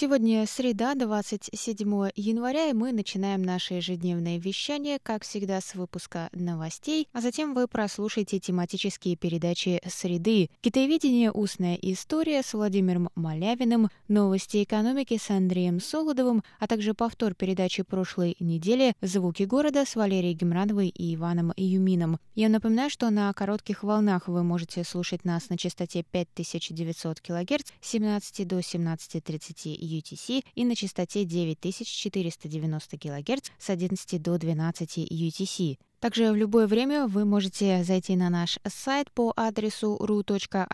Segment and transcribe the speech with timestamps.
[0.00, 7.08] Сегодня среда, 27 января, и мы начинаем наше ежедневное вещание, как всегда, с выпуска новостей,
[7.12, 11.32] а затем вы прослушаете тематические передачи «Среды», «Китаеведение.
[11.32, 18.36] Устная история» с Владимиром Малявиным, «Новости экономики» с Андреем Солодовым, а также повтор передачи прошлой
[18.38, 22.20] недели «Звуки города» с Валерией Гемрановой и Иваном Юмином.
[22.36, 27.88] Я напоминаю, что на коротких волнах вы можете слушать нас на частоте 5900 кГц с
[27.88, 35.78] 17 до 17.30 UTC и на частоте 9490 кГц с 11 до 12 UTC.
[36.00, 40.68] Также в любое время вы можете зайти на наш сайт по адресу ru.rti.org.tw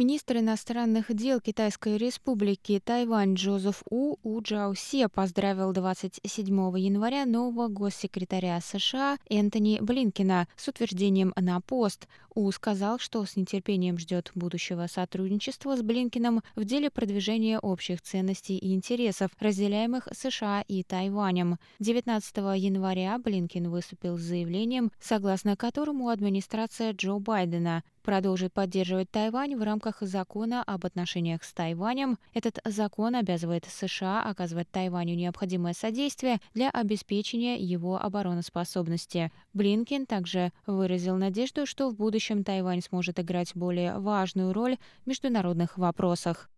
[0.00, 6.46] Министр иностранных дел Китайской республики Тайвань Джозеф У У Джаосе поздравил 27
[6.78, 12.08] января нового госсекретаря США Энтони Блинкина с утверждением на пост.
[12.34, 18.56] У сказал, что с нетерпением ждет будущего сотрудничества с Блинкиным в деле продвижения общих ценностей
[18.56, 21.58] и интересов, разделяемых США и Тайванем.
[21.80, 29.62] 19 января Блинкин выступил с заявлением, согласно которому администрация Джо Байдена продолжит поддерживать Тайвань в
[29.62, 32.18] рамках закона об отношениях с Тайванем.
[32.34, 39.30] Этот закон обязывает США оказывать Тайваню необходимое содействие для обеспечения его обороноспособности.
[39.52, 45.78] Блинкин также выразил надежду, что в будущем Тайвань сможет играть более важную роль в международных
[45.78, 46.50] вопросах.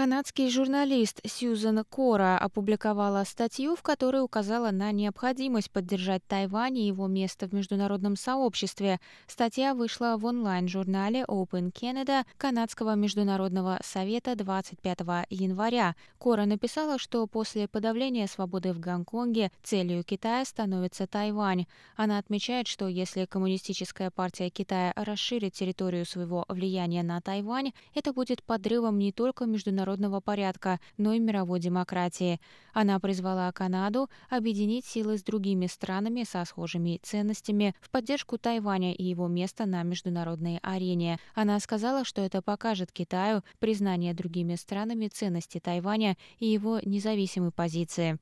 [0.00, 7.06] Канадский журналист Сьюзан Кора опубликовала статью, в которой указала на необходимость поддержать Тайвань и его
[7.06, 8.98] место в международном сообществе.
[9.26, 15.94] Статья вышла в онлайн-журнале Open Canada Канадского международного совета 25 января.
[16.16, 21.66] Кора написала, что после подавления свободы в Гонконге целью Китая становится Тайвань.
[21.94, 28.42] Она отмечает, что если Коммунистическая партия Китая расширит территорию своего влияния на Тайвань, это будет
[28.42, 32.40] подрывом не только международного международного порядка, но и мировой демократии.
[32.72, 39.02] Она призвала Канаду объединить силы с другими странами со схожими ценностями в поддержку Тайваня и
[39.02, 41.18] его места на международной арене.
[41.34, 48.18] Она сказала, что это покажет Китаю признание другими странами ценности Тайваня и его независимой позиции.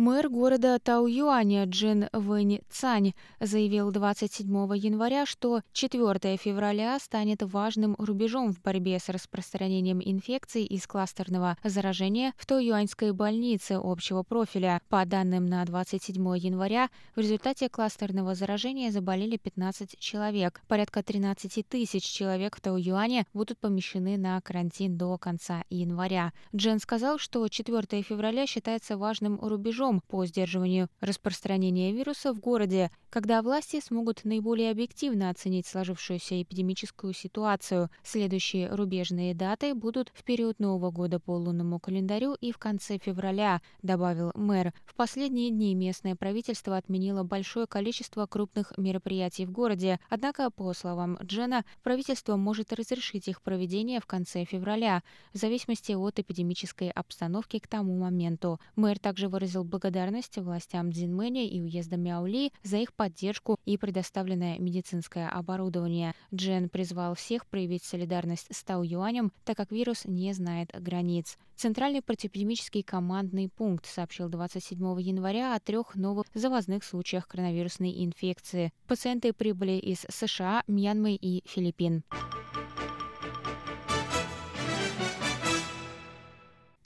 [0.00, 8.50] Мэр города Тау-Юаня Джин Вэнь Цань заявил 27 января, что 4 февраля станет важным рубежом
[8.54, 14.80] в борьбе с распространением инфекций из кластерного заражения в Тау-Юаньской больнице общего профиля.
[14.88, 20.62] По данным на 27 января, в результате кластерного заражения заболели 15 человек.
[20.66, 26.32] Порядка 13 тысяч человек в Тау-Юане будут помещены на карантин до конца января.
[26.56, 32.90] Джин сказал, что 4 февраля считается важным рубежом рубежом по сдерживанию распространения вируса в городе,
[33.10, 37.90] когда власти смогут наиболее объективно оценить сложившуюся эпидемическую ситуацию.
[38.04, 43.60] Следующие рубежные даты будут в период Нового года по лунному календарю и в конце февраля,
[43.82, 44.72] добавил мэр.
[44.84, 51.18] В последние дни местное правительство отменило большое количество крупных мероприятий в городе, однако, по словам
[51.22, 55.02] Джена, правительство может разрешить их проведение в конце февраля,
[55.32, 58.60] в зависимости от эпидемической обстановки к тому моменту.
[58.76, 64.58] Мэр также выразил благодарность благодарность властям Дзинмэня и уезда Мяули за их поддержку и предоставленное
[64.58, 66.14] медицинское оборудование.
[66.34, 71.38] Джен призвал всех проявить солидарность с Тау Юанем, так как вирус не знает границ.
[71.56, 78.72] Центральный противоэпидемический командный пункт сообщил 27 января о трех новых завозных случаях коронавирусной инфекции.
[78.86, 82.04] Пациенты прибыли из США, Мьянмы и Филиппин.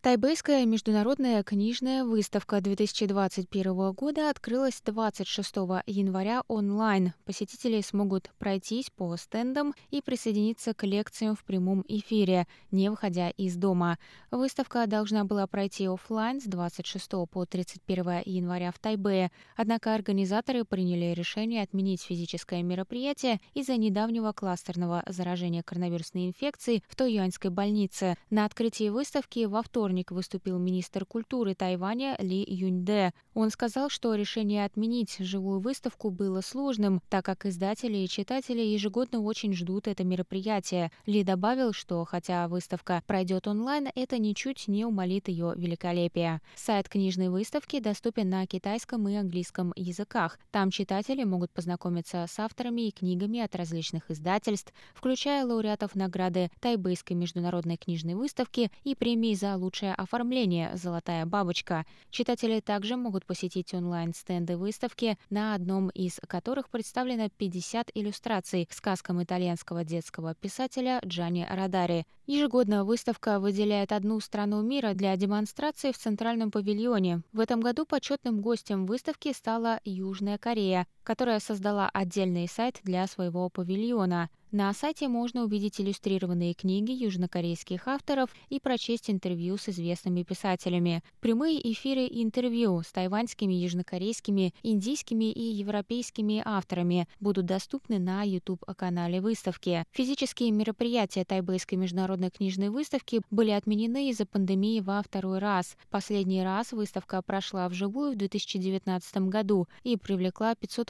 [0.04, 5.56] Тайбэйская международная книжная выставка 2021 года открылась 26
[5.86, 7.14] января онлайн.
[7.24, 13.56] Посетители смогут пройтись по стендам и присоединиться к лекциям в прямом эфире, не выходя из
[13.56, 13.96] дома.
[14.30, 21.14] Выставка должна была пройти офлайн с 26 по 31 января в Тайбэе, однако организаторы приняли
[21.14, 28.18] решение отменить физическое мероприятие из-за недавнего кластерного заражения коронавирусной инфекцией в Тойюаньской больнице.
[28.28, 33.12] На открытии выставки во вторник вторник выступил министр культуры Тайваня Ли Юньде.
[33.32, 39.20] Он сказал, что решение отменить живую выставку было сложным, так как издатели и читатели ежегодно
[39.20, 40.90] очень ждут это мероприятие.
[41.06, 46.40] Ли добавил, что хотя выставка пройдет онлайн, это ничуть не умолит ее великолепие.
[46.56, 50.40] Сайт книжной выставки доступен на китайском и английском языках.
[50.50, 57.14] Там читатели могут познакомиться с авторами и книгами от различных издательств, включая лауреатов награды Тайбэйской
[57.14, 61.84] международной книжной выставки и премии за лучшее лучшее оформление «Золотая бабочка».
[62.10, 69.22] Читатели также могут посетить онлайн-стенды выставки, на одном из которых представлено 50 иллюстраций к сказкам
[69.22, 72.06] итальянского детского писателя Джани Радари.
[72.26, 77.22] Ежегодно выставка выделяет одну страну мира для демонстрации в Центральном павильоне.
[77.32, 83.48] В этом году почетным гостем выставки стала Южная Корея, которая создала отдельный сайт для своего
[83.48, 91.02] павильона– на сайте можно увидеть иллюстрированные книги южнокорейских авторов и прочесть интервью с известными писателями.
[91.18, 99.82] Прямые эфиры интервью с тайваньскими, южнокорейскими, индийскими и европейскими авторами будут доступны на YouTube-канале выставки.
[99.90, 105.76] Физические мероприятия Тайбэйской международной книжной выставки были отменены из-за пандемии во второй раз.
[105.90, 110.54] Последний раз выставка прошла вживую в 2019 году и привлекла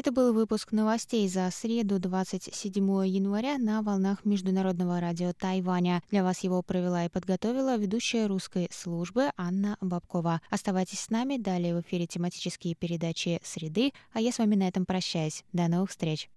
[0.00, 6.02] Это был выпуск новостей за среду 27 января на волнах Международного радио Тайваня.
[6.10, 10.40] Для вас его провела и подготовила ведущая русской службы Анна Бабкова.
[10.48, 14.86] Оставайтесь с нами, далее в эфире тематические передачи «Среды», а я с вами на этом
[14.86, 15.44] прощаюсь.
[15.52, 16.30] До новых встреч!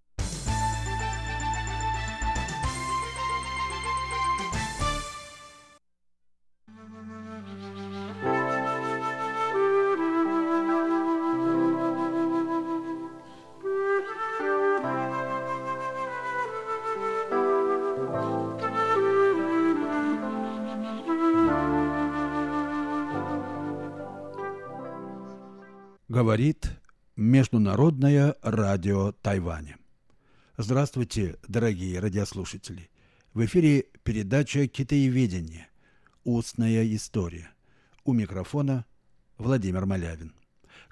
[26.14, 26.70] Говорит
[27.16, 29.78] Международное радио Тайваня.
[30.58, 32.92] Здравствуйте, дорогие радиослушатели.
[33.34, 35.70] В эфире передача «Китаеведение.
[36.24, 37.50] Устная история».
[38.06, 38.86] У микрофона
[39.40, 40.36] Владимир Малявин.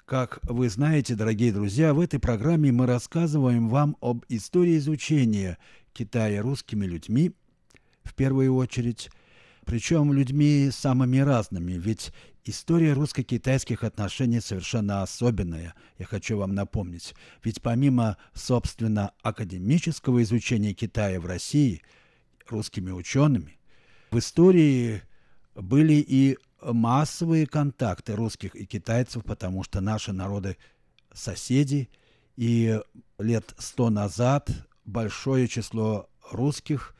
[0.06, 5.56] Как вы знаете, дорогие друзья, в этой программе мы рассказываем вам об истории изучения
[5.92, 7.30] Китая русскими людьми,
[8.02, 9.08] в первую очередь,
[9.64, 12.12] причем людьми самыми разными, ведь
[12.44, 17.14] История русско-китайских отношений совершенно особенная, я хочу вам напомнить.
[17.44, 21.82] Ведь помимо, собственно, академического изучения Китая в России
[22.48, 23.60] русскими учеными,
[24.10, 25.02] в истории
[25.54, 30.56] были и массовые контакты русских и китайцев, потому что наши народы
[31.12, 31.90] соседи,
[32.36, 32.80] и
[33.18, 34.50] лет сто назад
[34.84, 36.96] большое число русских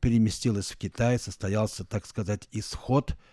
[0.00, 3.14] переместилось в Китай, состоялся, так сказать, исход–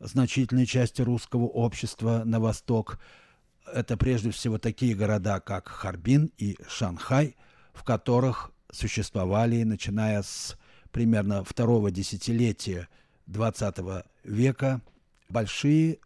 [0.00, 2.98] значительной части русского общества на восток.
[3.72, 7.36] Это прежде всего такие города, как Харбин и Шанхай,
[7.72, 10.56] в которых существовали, начиная с
[10.90, 12.88] примерно второго десятилетия
[13.26, 14.80] XX века,
[15.28, 15.98] большие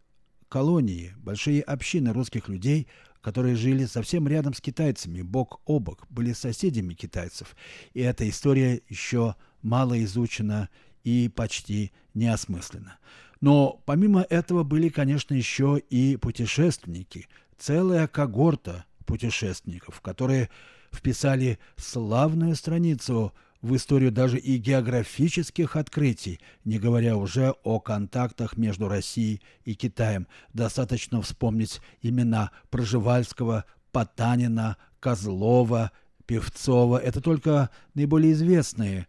[0.49, 2.87] колонии, большие общины русских людей,
[3.21, 7.55] которые жили совсем рядом с китайцами, бок о бок, были соседями китайцев.
[7.93, 10.69] И эта история еще мало изучено
[11.03, 12.97] и почти неосмысленно.
[13.43, 20.49] Но помимо этого были, конечно, еще и путешественники, целая когорта путешественников, которые
[20.93, 28.87] вписали славную страницу в историю даже и географических открытий, не говоря уже о контактах между
[28.87, 30.25] Россией и Китаем.
[30.53, 35.91] Достаточно вспомнить имена Проживальского, Потанина, Козлова,
[36.27, 36.97] Певцова.
[36.97, 39.05] Это только наиболее известные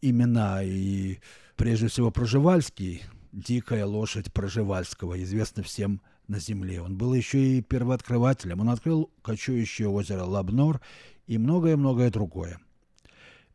[0.00, 0.62] имена.
[0.62, 1.18] И
[1.56, 3.02] прежде всего Проживальский,
[3.34, 6.80] дикая лошадь Проживальского, известна всем на земле.
[6.80, 8.60] Он был еще и первооткрывателем.
[8.60, 10.80] Он открыл кочующее озеро Лабнор
[11.26, 12.60] и многое-многое другое.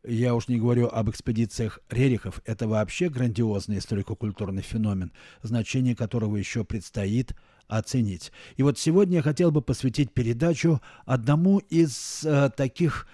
[0.02, 2.40] Я уж не говорю об экспедициях Рерихов.
[2.46, 7.34] Это вообще грандиозный историко-культурный феномен, значение которого еще предстоит
[7.68, 8.32] оценить.
[8.56, 13.06] И вот сегодня я хотел бы посвятить передачу одному из э, таких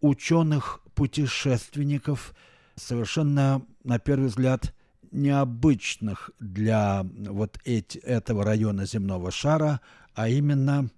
[0.00, 2.34] ученых-путешественников,
[2.76, 4.72] совершенно, на первый взгляд,
[5.10, 9.80] необычных для вот эти, этого района земного шара,
[10.14, 10.90] а именно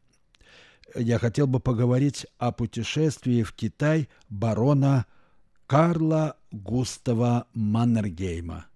[0.94, 5.06] я хотел бы поговорить о путешествии в Китай барона
[5.66, 8.66] Карла Густава Маннергейма.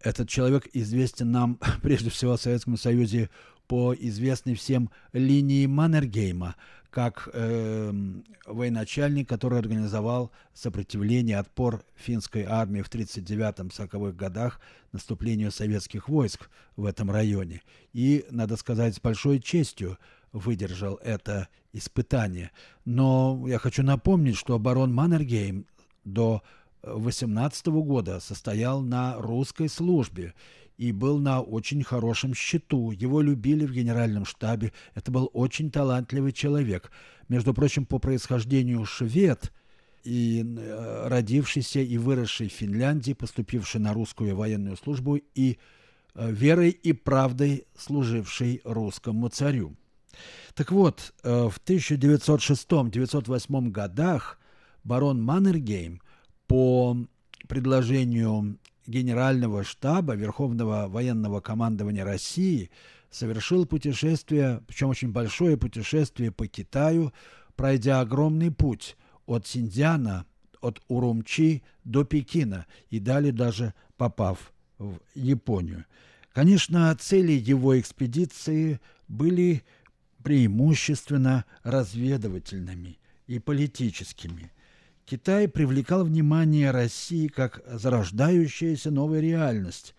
[0.00, 3.30] Этот человек известен нам прежде всего в Советском Союзе
[3.66, 6.56] по известной всем линии Маннергейма,
[6.90, 7.92] как э,
[8.46, 14.60] военачальник, который организовал сопротивление, отпор финской армии в 1939-1940-х годах
[14.92, 17.62] наступлению советских войск в этом районе.
[17.92, 19.98] И, надо сказать, с большой честью
[20.32, 22.52] выдержал это испытание.
[22.84, 25.66] Но я хочу напомнить, что барон Маннергейм
[26.04, 26.42] до
[26.82, 30.34] 18 года состоял на русской службе
[30.76, 32.90] и был на очень хорошем счету.
[32.90, 34.72] Его любили в генеральном штабе.
[34.94, 36.90] Это был очень талантливый человек.
[37.28, 39.52] Между прочим, по происхождению швед
[40.02, 45.58] и э, родившийся и выросший в Финляндии, поступивший на русскую военную службу и
[46.14, 49.76] э, верой и правдой служивший русскому царю.
[50.54, 54.38] Так вот, э, в 1906-1908 годах
[54.84, 56.00] барон Маннергейм
[56.46, 56.96] по
[57.48, 62.70] предложению Генерального штаба Верховного военного командования России
[63.10, 67.12] совершил путешествие, причем очень большое путешествие по Китаю,
[67.56, 70.26] пройдя огромный путь от Синьцзяна,
[70.60, 75.84] от Урумчи до Пекина и далее даже попав в Японию.
[76.32, 79.62] Конечно, цели его экспедиции были
[80.22, 84.50] преимущественно разведывательными и политическими.
[85.06, 89.94] Китай привлекал внимание России как зарождающаяся новая реальность,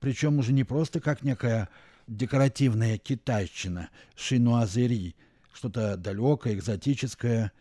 [0.00, 1.68] причем уже не просто как некая
[2.06, 5.14] декоративная китайщина, шинуазери,
[5.52, 7.52] что-то далекое, экзотическое.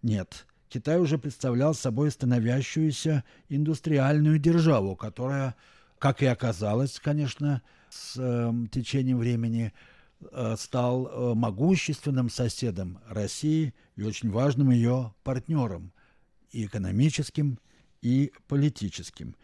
[0.00, 5.54] Нет, Китай уже представлял собой становящуюся индустриальную державу, которая,
[5.98, 9.74] как и оказалось, конечно, с э, течением времени
[10.20, 15.92] э, стал э, могущественным соседом России и очень важным ее партнером–
[16.50, 17.58] и экономическим,
[18.02, 19.34] и политическим.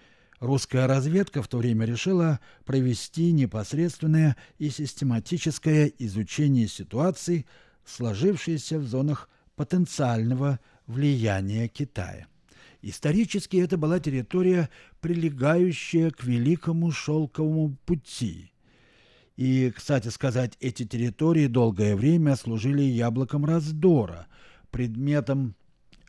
[0.40, 7.46] Русская разведка в то время решила провести непосредственное и систематическое изучение ситуации,
[7.84, 12.26] сложившейся в зонах потенциального влияния Китая.
[12.82, 14.68] Исторически это была территория,
[15.00, 18.52] прилегающая к Великому Шелковому пути.
[19.36, 24.26] И, кстати сказать, эти территории долгое время служили яблоком раздора,
[24.70, 25.56] предметом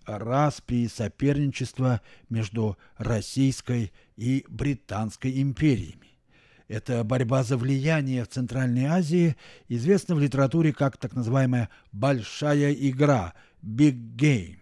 [0.05, 6.19] распри и соперничества между Российской и Британской империями.
[6.67, 9.35] Эта борьба за влияние в Центральной Азии
[9.67, 13.33] известна в литературе как так называемая «большая игра»–
[13.63, 14.57] «big game»,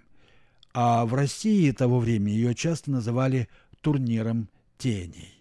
[0.74, 3.48] а в России того времени ее часто называли
[3.82, 5.33] турниром теней.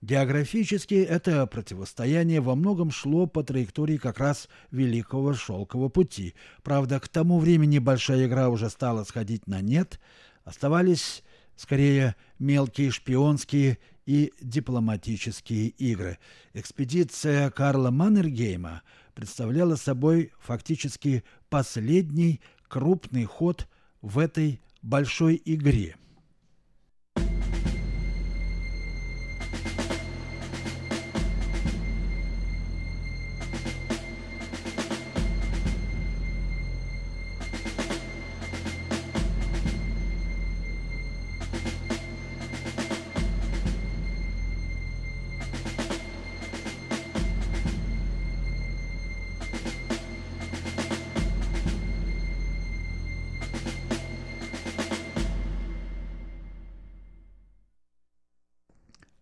[0.00, 6.34] Географически это противостояние во многом шло по траектории как раз Великого Шелкового пути.
[6.62, 9.98] Правда, к тому времени большая игра уже стала сходить на нет,
[10.44, 11.24] оставались
[11.56, 16.18] скорее мелкие шпионские и дипломатические игры.
[16.54, 18.82] Экспедиция Карла Маннергейма
[19.14, 23.66] представляла собой фактически последний крупный ход
[24.00, 25.96] в этой большой игре–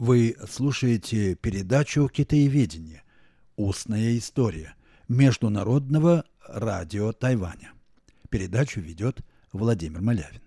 [0.07, 3.03] Вы слушаете передачу «Китаеведение.
[3.57, 4.77] Устная история»
[5.09, 7.73] Международного радио Тайваня.
[8.31, 9.19] Передачу ведет
[9.53, 10.43] Владимир Малявин.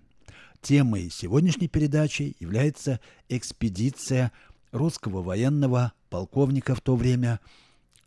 [0.62, 4.32] Темой сегодняшней передачи является экспедиция
[4.72, 7.38] русского военного полковника в то время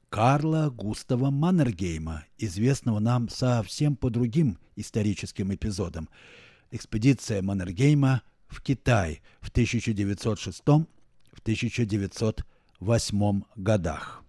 [0.10, 6.10] Карла Густава Маннергейма, известного нам совсем по другим историческим эпизодам.
[6.72, 9.52] Экспедиция Маннергейма в Китай в
[11.44, 14.24] 1906-1908 годах.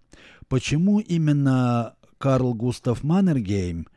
[0.47, 3.87] Почему именно Карл Густав Маннергейм,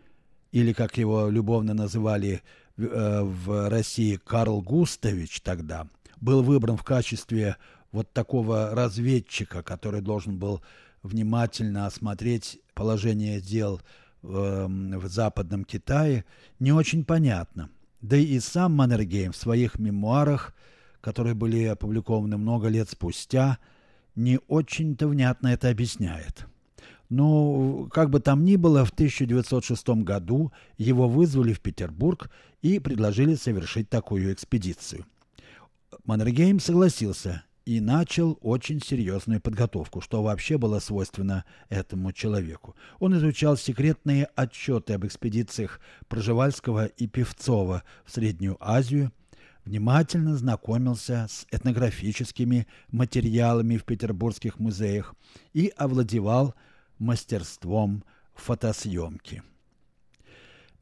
[0.53, 2.43] или как его любовно называли
[2.77, 5.87] э, в России Карл Густавич тогда,
[6.21, 7.57] был выбран в качестве
[7.93, 10.62] вот такого разведчика, который должен был
[11.03, 13.81] внимательно осмотреть положение дел
[14.23, 16.25] в, эм, в Западном Китае,
[16.59, 17.71] не очень понятно.
[18.00, 20.55] Да и сам Маннергейм в своих мемуарах,
[21.00, 23.59] которые были опубликованы много лет спустя,
[24.14, 26.47] не очень-то внятно это объясняет.
[27.09, 33.35] Но, как бы там ни было, в 1906 году его вызвали в Петербург и предложили
[33.35, 35.07] совершить такую экспедицию.
[36.05, 42.75] Маннергейм согласился и начал очень серьезную подготовку, что вообще было свойственно этому человеку.
[42.99, 49.12] Он изучал секретные отчеты об экспедициях Проживальского и Певцова в Среднюю Азию,
[49.65, 55.15] внимательно знакомился с этнографическими материалами в петербургских музеях
[55.53, 56.55] и овладевал
[56.99, 59.43] мастерством фотосъемки.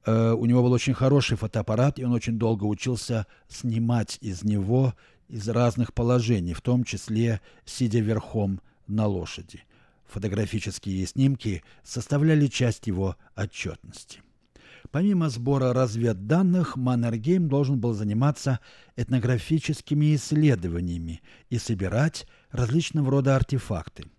[0.05, 4.95] Э, у него был очень хороший фотоаппарат, и он очень долго учился снимать из него
[5.29, 9.65] из разных положений, в том числе сидя верхом на лошади.
[10.07, 14.21] Фотографические снимки составляли часть его отчетности.
[14.91, 18.61] Помимо сбора разведданных, Маннергейм должен был заниматься
[18.97, 24.05] этнографическими исследованиями и собирать различного рода артефакты–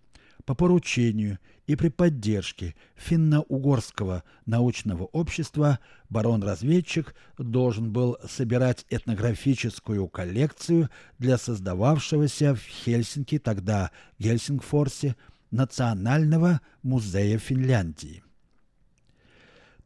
[0.48, 11.36] по поручению и при поддержке финно-угорского научного общества барон-разведчик должен был собирать этнографическую коллекцию для
[11.36, 15.16] создававшегося в Хельсинки, тогда Гельсингфорсе,
[15.50, 18.22] Национального музея Финляндии.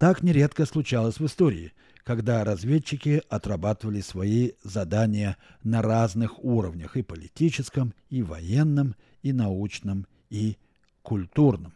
[0.02, 1.72] Так нередко случалось в истории,
[2.02, 10.56] когда разведчики отрабатывали свои задания на разных уровнях и политическом, и военном, и научном, и
[11.02, 11.72] культурным.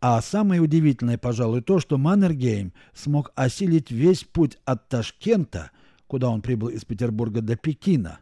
[0.00, 5.72] А самое удивительное, пожалуй, то, что Маннергейм смог осилить весь путь от Ташкента,
[6.06, 8.20] куда он прибыл из Петербурга до Пекина,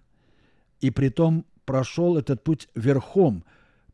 [0.81, 3.44] и притом прошел этот путь верхом,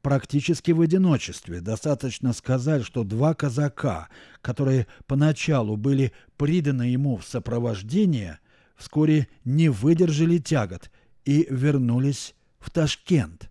[0.02, 1.60] практически в одиночестве.
[1.60, 4.08] Достаточно сказать, что два казака,
[4.42, 8.40] которые поначалу были приданы ему в сопровождение,
[8.76, 10.90] вскоре не выдержали тягот
[11.24, 13.48] и вернулись в Ташкент.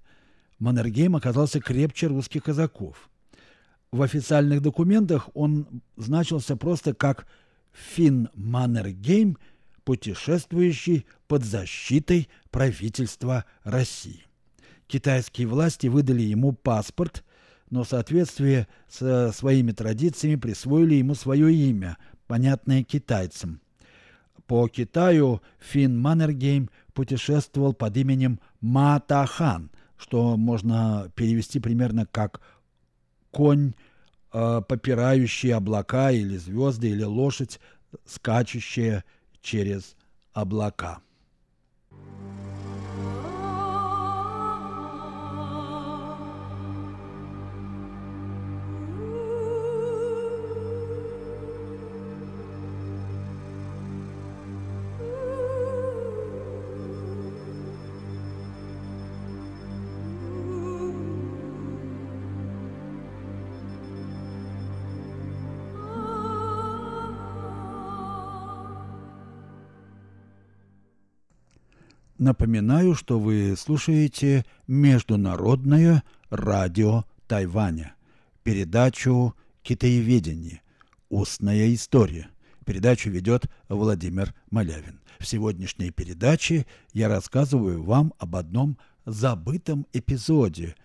[0.60, 3.10] Маннергейм оказался крепче русских казаков.
[3.92, 7.28] В официальных документах он значился просто как
[7.74, 9.38] Финн Маннергейм,
[9.84, 14.26] путешествующий под защитой правительства России.
[14.92, 17.24] Китайские власти выдали ему паспорт,
[17.70, 23.62] но в соответствии со своими традициями присвоили ему свое имя, понятное китайцам.
[24.48, 32.42] По Китаю Финн Маннергейм путешествовал под именем Матахан– что можно перевести примерно как
[33.30, 33.74] конь,
[34.34, 37.60] э, попирающий облака или звезды, или лошадь,
[38.06, 39.04] скачущая
[39.42, 39.96] через
[40.34, 41.02] облака.
[72.22, 77.96] Напоминаю, что вы слушаете Международное радио Тайваня,
[78.44, 80.62] передачу «Китаеведение.
[81.10, 82.30] Устная история».
[82.64, 85.00] Передачу ведет Владимир Малявин.
[85.18, 90.76] В сегодняшней передаче я рассказываю вам об одном забытом эпизоде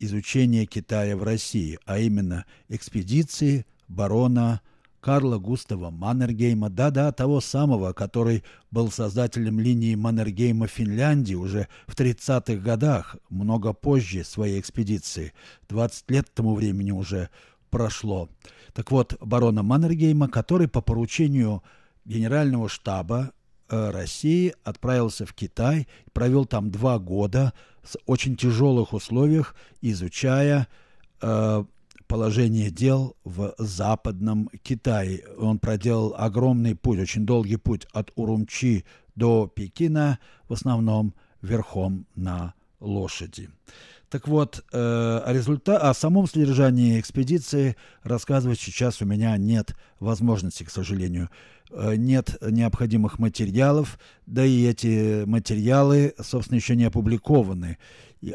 [0.00, 4.60] изучения Китая в России, а именно экспедиции барона
[5.00, 11.94] Карла Густава Маннергейма, да-да, того самого, который был создателем линии Маннергейма в Финляндии уже в
[11.94, 15.32] 30-х годах, много позже своей экспедиции.
[15.68, 17.30] 20 лет тому времени уже
[17.70, 18.28] прошло.
[18.74, 21.62] Так вот, барона Маннергейма, который по поручению
[22.04, 23.32] Генерального штаба
[23.68, 30.68] э, России отправился в Китай, провел там два года, с очень тяжелых условиях, изучая
[31.22, 31.64] э,
[32.10, 35.22] положение дел в западном Китае.
[35.38, 40.18] Он проделал огромный путь, очень долгий путь от Урумчи до Пекина,
[40.48, 43.48] в основном верхом на лошади.
[44.08, 45.78] Так вот, э, о, результа...
[45.78, 51.30] о самом содержании экспедиции рассказывать сейчас у меня нет возможности, к сожалению.
[51.70, 57.78] Э, нет необходимых материалов, да и эти материалы, собственно, еще не опубликованы.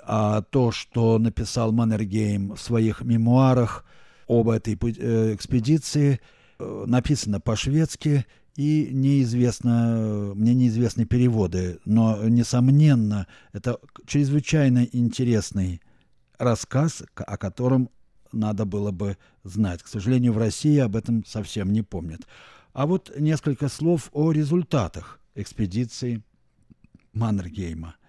[0.04, 3.86] А то, что написал Маннергейм в своих мемуарах
[4.28, 6.20] об этой э, экспедиции,
[6.58, 15.82] э, написано по-шведски и неизвестно, мне неизвестны переводы, но, несомненно, это чрезвычайно интересный
[16.40, 17.90] рассказ, о котором
[18.32, 19.84] надо было бы знать.
[19.84, 22.22] К сожалению, в России об этом совсем не помнят.
[22.74, 26.24] А вот несколько слов о результатах экспедиции
[27.14, 27.96] Маннергейма–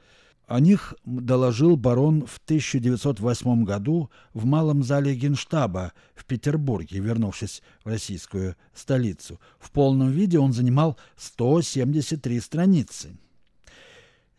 [0.47, 7.89] о них доложил барон в 1908 году в Малом зале Генштаба в Петербурге, вернувшись в
[7.89, 9.41] российскую столицу.
[9.59, 13.17] В полном виде он занимал 173 страницы.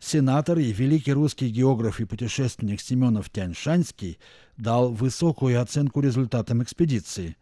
[0.00, 4.18] Сенатор и великий русский географ и путешественник Семенов Тяньшанский
[4.56, 7.36] дал высокую оценку результатам экспедиции.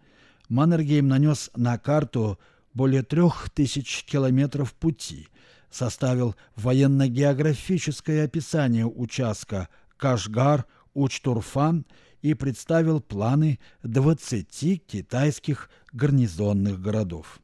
[0.49, 2.39] Маннергейм нанес на карту
[2.75, 5.29] более трех тысяч километров пути–
[5.77, 11.85] составил военно-географическое описание участка Кашгар-Учтурфан
[12.23, 17.41] и представил планы 20 китайских гарнизонных городов.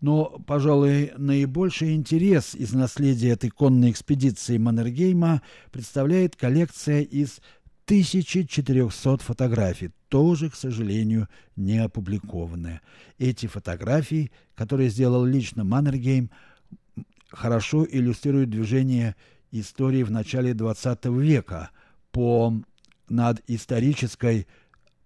[0.00, 5.40] Но, пожалуй, наибольший интерес из наследия этой конной экспедиции Маннергейма
[5.72, 7.40] представляет коллекция из
[7.86, 12.82] 1400 фотографий, тоже, к сожалению, не опубликованная.
[13.18, 16.30] Эти фотографии, которые сделал лично Маннергейм,
[17.34, 19.16] хорошо иллюстрирует движение
[19.50, 21.70] истории в начале XX века
[22.10, 22.54] по
[23.08, 24.46] над исторической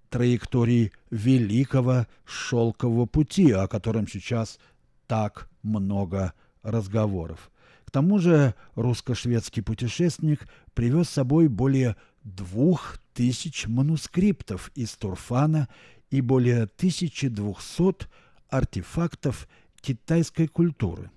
[0.08, 4.58] траектории великого шелкового пути, о котором сейчас
[5.06, 7.50] так много разговоров.
[7.84, 15.68] К тому же русско-шведский путешественник привез с собой более двух тысяч манускриптов из Турфана
[16.10, 18.06] и более 1200
[18.48, 19.48] артефактов
[19.80, 21.10] китайской культуры.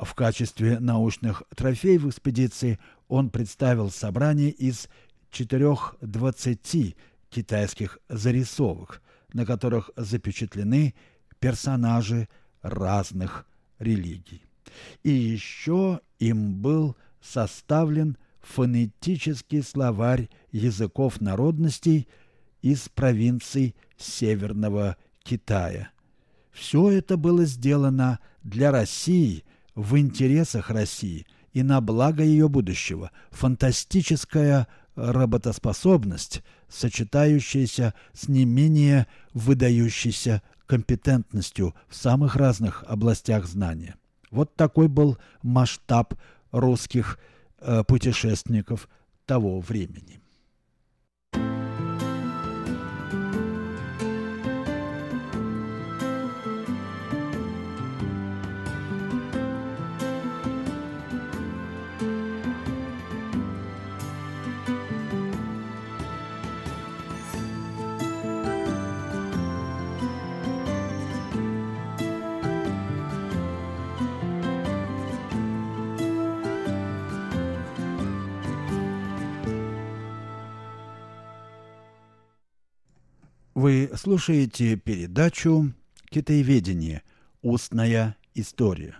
[0.00, 4.88] В качестве научных трофеев экспедиции он представил собрание из
[5.30, 6.96] четырех двадцати
[7.28, 9.02] китайских зарисовок,
[9.34, 10.94] на которых запечатлены
[11.38, 12.28] персонажи
[12.62, 13.46] разных
[13.78, 14.42] религий.
[15.02, 22.08] И еще им был составлен фонетический словарь языков народностей
[22.62, 25.90] из провинций Северного Китая.
[26.52, 34.68] Все это было сделано для России– в интересах России и на благо ее будущего, фантастическая
[34.94, 43.96] работоспособность, сочетающаяся с не менее выдающейся компетентностью в самых разных областях знания.
[44.30, 46.14] Вот такой был масштаб
[46.52, 47.18] русских
[47.58, 48.88] э, путешественников
[49.26, 50.19] того времени.
[83.96, 85.72] Слушаете передачу
[86.10, 87.02] «Китаеведение.
[87.42, 88.94] Устная история»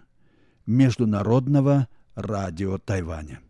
[0.67, 3.41] Международного радио Тайваня.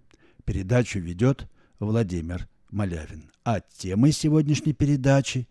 [0.44, 1.48] Передачу ведет
[1.78, 3.30] Владимир Малявин.
[3.42, 5.48] А темой сегодняшней передачи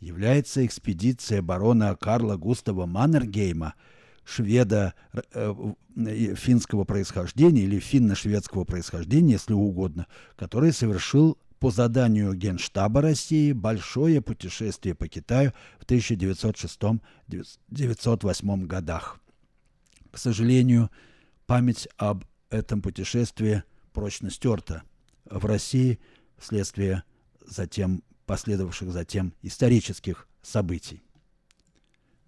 [0.00, 3.74] является экспедиция барона Карла Густава Маннергейма,
[4.24, 5.54] шведа э,
[5.94, 14.20] э, финского происхождения или финно-шведского происхождения, если угодно, который совершил по заданию Генштаба России большое
[14.20, 19.18] путешествие по Китаю в 1906-1908 годах.
[20.10, 20.90] К сожалению,
[21.46, 24.82] память об этом путешествии прочно стерта
[25.24, 25.98] в России
[26.38, 27.02] вследствие
[27.44, 31.02] затем последовавших затем исторических событий.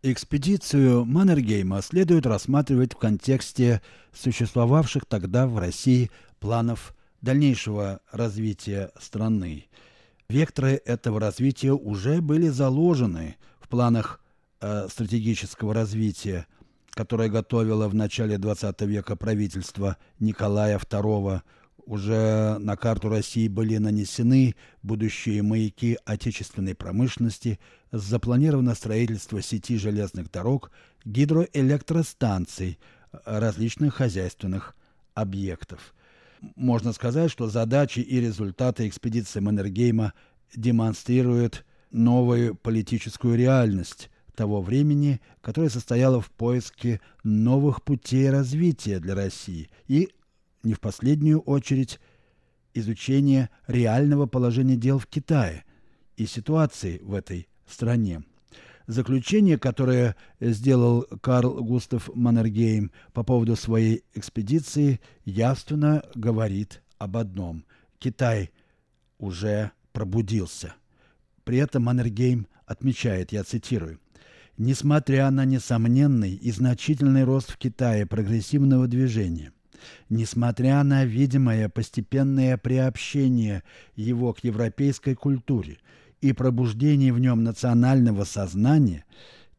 [0.03, 3.83] Экспедицию Маннергейма следует рассматривать в контексте
[4.15, 9.67] существовавших тогда в России планов дальнейшего развития страны.
[10.29, 14.21] Векторы этого развития уже были заложены в планах
[14.61, 16.47] э, стратегического развития,
[16.91, 21.43] которое готовило в начале XX века правительство Николая II
[21.91, 24.55] уже на карту России были нанесены
[24.85, 27.59] будущие маяки отечественной промышленности,
[27.91, 30.71] запланировано строительство сети железных дорог,
[31.05, 32.79] гидроэлектростанций,
[33.25, 34.77] различных хозяйственных
[35.15, 35.95] объектов.
[36.57, 40.15] Можно сказать, что задачи и результаты экспедиции Маннергейма
[40.55, 49.69] демонстрируют новую политическую реальность того времени, которая состояла в поиске новых путей развития для России
[49.87, 50.09] и
[50.63, 52.01] не в последнюю очередь
[52.73, 55.65] изучение реального положения дел в Китае
[56.17, 58.23] и ситуации в этой стране.
[58.87, 67.65] Заключение, которое сделал Карл Густав Маннергейм по поводу своей экспедиции, явственно говорит об одном.
[67.99, 68.51] Китай
[69.19, 70.75] уже пробудился.
[71.45, 74.01] При этом Маннергейм отмечает, я цитирую,
[74.57, 79.53] «Несмотря на несомненный и значительный рост в Китае прогрессивного движения–
[80.09, 83.63] Несмотря на видимое постепенное приобщение
[83.95, 85.79] его к европейской культуре
[86.21, 89.05] и пробуждение в нем национального сознания,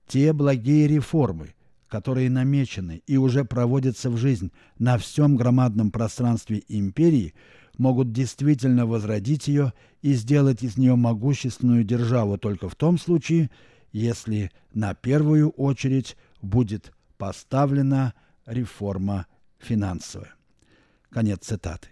[0.08, 1.56] те благие реформы,
[1.88, 7.34] которые намечены и уже проводятся в жизнь на всем громадном пространстве империи,
[7.78, 13.50] могут действительно возродить ее и сделать из нее могущественную державу только в том случае,
[13.92, 18.14] если на первую очередь будет поставлена
[18.46, 19.28] реформа
[19.60, 20.34] финансовая.
[21.10, 21.91] Конец цитаты.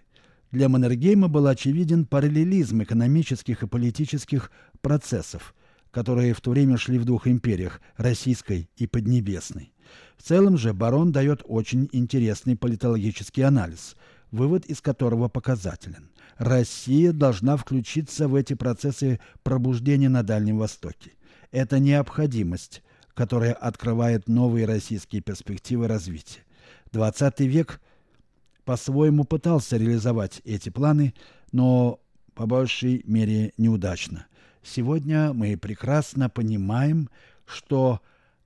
[0.50, 5.54] Для Маннергейма был очевиден параллелизм экономических и политических процессов,
[5.92, 9.72] которые в то время шли в двух империях– российской и поднебесной.
[10.16, 13.96] В целом же барон дает очень интересный политологический анализ,
[14.32, 16.10] вывод из которого показателен.
[16.36, 21.12] Россия должна включиться в эти процессы пробуждения на Дальнем Востоке.
[21.52, 22.82] Это необходимость,
[23.14, 26.40] которая открывает новые российские перспективы развития.
[26.92, 27.80] XX век
[28.70, 31.12] по-своему пытался реализовать эти планы,
[31.50, 31.98] но
[32.36, 34.28] по большей мере неудачно.
[34.62, 37.10] Сегодня мы прекрасно понимаем,
[37.46, 38.00] что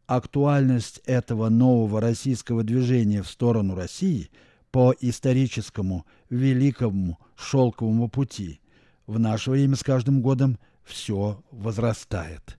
[0.07, 4.31] актуальность этого нового российского движения в сторону России
[4.71, 8.63] по историческому великому шелковому пути
[9.07, 12.59] в наше время с каждым годом все возрастает.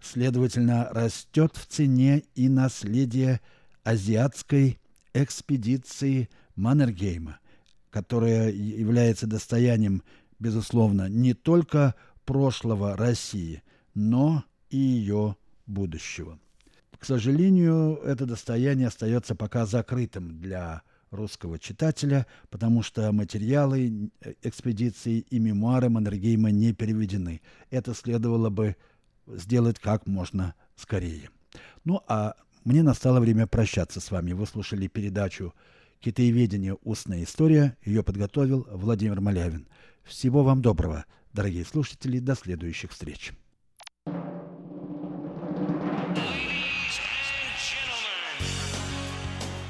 [0.00, 3.40] Следовательно, растет в цене и наследие
[3.84, 4.80] азиатской
[5.12, 7.38] экспедиции Маннергейма,
[7.90, 10.02] которая является достоянием,
[10.38, 13.62] безусловно, не только прошлого России,
[13.94, 15.36] но и ее
[15.66, 16.38] будущего.
[16.98, 24.10] К сожалению, это достояние остается пока закрытым для русского читателя, потому что материалы
[24.42, 27.40] экспедиции и мемуары Маннергейма не переведены.
[27.70, 28.76] Это следовало бы
[29.26, 31.30] сделать как можно скорее.
[31.84, 34.32] Ну а мне настало время прощаться с вами.
[34.32, 35.54] Вы слушали передачу
[36.04, 36.76] «Китаеведение.
[36.82, 37.78] Устная история».
[37.82, 39.66] Ее подготовил Владимир Малявин.
[40.04, 42.18] Всего вам доброго, дорогие слушатели.
[42.18, 43.32] До следующих встреч.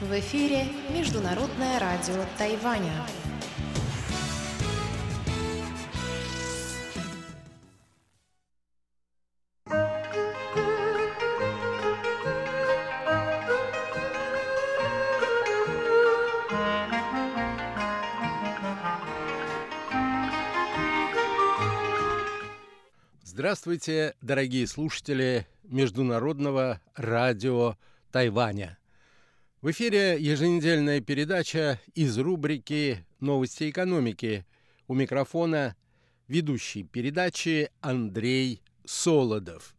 [0.01, 3.07] В эфире Международное радио Тайваня.
[23.45, 27.77] Здравствуйте, дорогие слушатели Международного радио
[28.11, 28.79] Тайваня.
[29.61, 34.47] В эфире еженедельная передача из рубрики «Новости экономики».
[34.89, 35.77] У микрофона
[36.27, 39.75] ведущий передачи Андрей Солодов.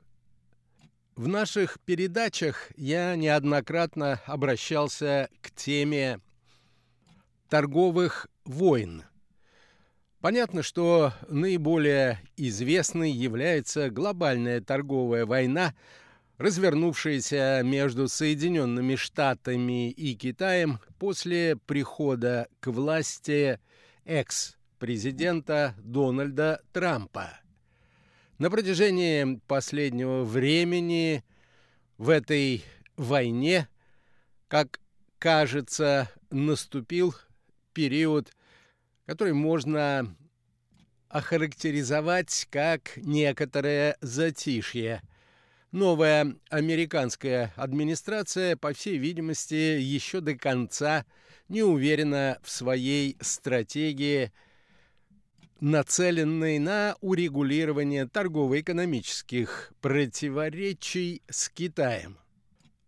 [1.15, 6.19] В наших передачах я неоднократно обращался к теме
[7.49, 9.01] торговых войн–
[10.25, 15.75] Понятно, что наиболее известной является глобальная торговая война,
[16.39, 23.59] развернувшаяся между Соединенными Штатами и Китаем после прихода к власти
[24.03, 27.29] экс-президента Дональда Трампа.
[28.39, 31.23] На протяжении последнего времени
[31.99, 32.65] в этой
[32.97, 33.67] войне,
[34.47, 34.79] как
[35.19, 37.13] кажется, наступил
[37.73, 38.31] период–
[39.05, 40.15] который можно
[41.09, 45.01] охарактеризовать как некоторое затишье.
[45.71, 51.05] Новая американская администрация, по всей видимости, еще до конца
[51.49, 54.31] не уверена в своей стратегии,
[55.59, 62.17] нацеленной на урегулирование торгово-экономических противоречий с Китаем.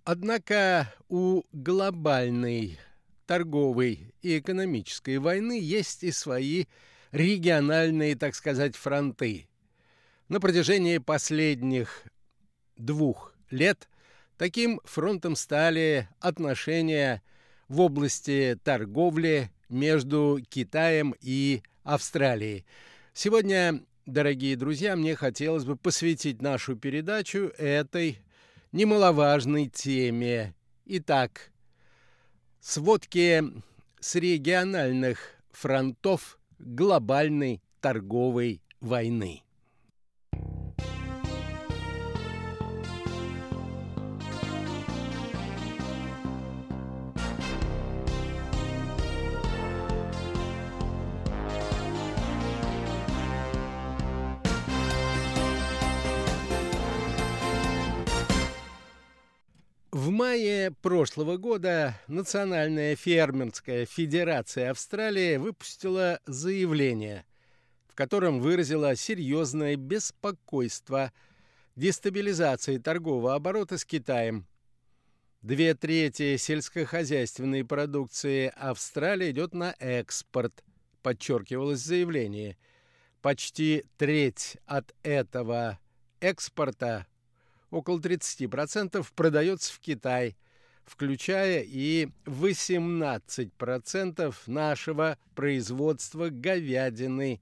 [0.03, 2.79] Однако у глобальной
[3.27, 6.65] торговой и экономической войны есть и свои
[7.11, 9.47] региональные, так сказать, фронты.
[10.29, 12.03] На протяжении последних
[12.75, 13.87] двух лет
[14.37, 17.21] таким фронтом стали отношения
[17.67, 22.65] в области торговли между Китаем и Австралией.
[23.13, 28.19] Сегодня, дорогие друзья, мне хотелось бы посвятить нашу передачу этой
[28.71, 30.53] немаловажной теме.
[30.85, 31.51] Итак,
[32.67, 33.41] сводки
[34.01, 39.43] с региональных фронтов глобальной торговой войны.
[60.67, 67.25] Мае прошлого года Национальная фермерская федерация Австралии выпустила заявление,
[67.87, 71.13] в котором выразила серьезное беспокойство
[71.75, 74.45] дестабилизации торгового оборота с Китаем.
[75.41, 80.63] Две трети сельскохозяйственной продукции Австралии идет на экспорт,
[81.01, 82.57] подчеркивалось в заявлении.
[83.21, 85.79] Почти треть от этого
[86.19, 87.05] экспорта
[87.69, 90.35] около 30% продается в Китай,
[90.87, 97.41] включая и 18% нашего производства говядины,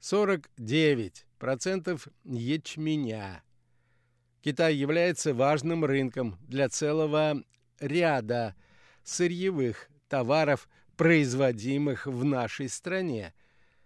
[0.00, 3.42] 49% ячменя.
[4.40, 7.42] Китай является важным рынком для целого
[7.80, 8.54] ряда
[9.02, 13.34] сырьевых товаров, производимых в нашей стране,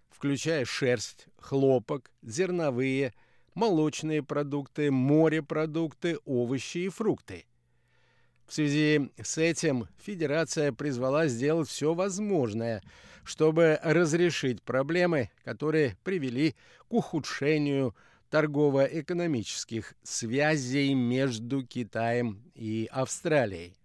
[0.09, 3.13] включая шерсть, хлопок, зерновые,
[3.55, 7.45] молочные продукты, морепродукты, овощи и фрукты.
[8.47, 12.81] В связи с этим Федерация призвала сделать все возможное,
[13.25, 16.55] чтобы разрешить проблемы, которые привели
[16.87, 17.93] к ухудшению
[18.29, 23.77] торгово-экономических связей между Китаем и Австралией.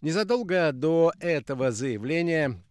[0.00, 2.62] Незадолго до этого заявления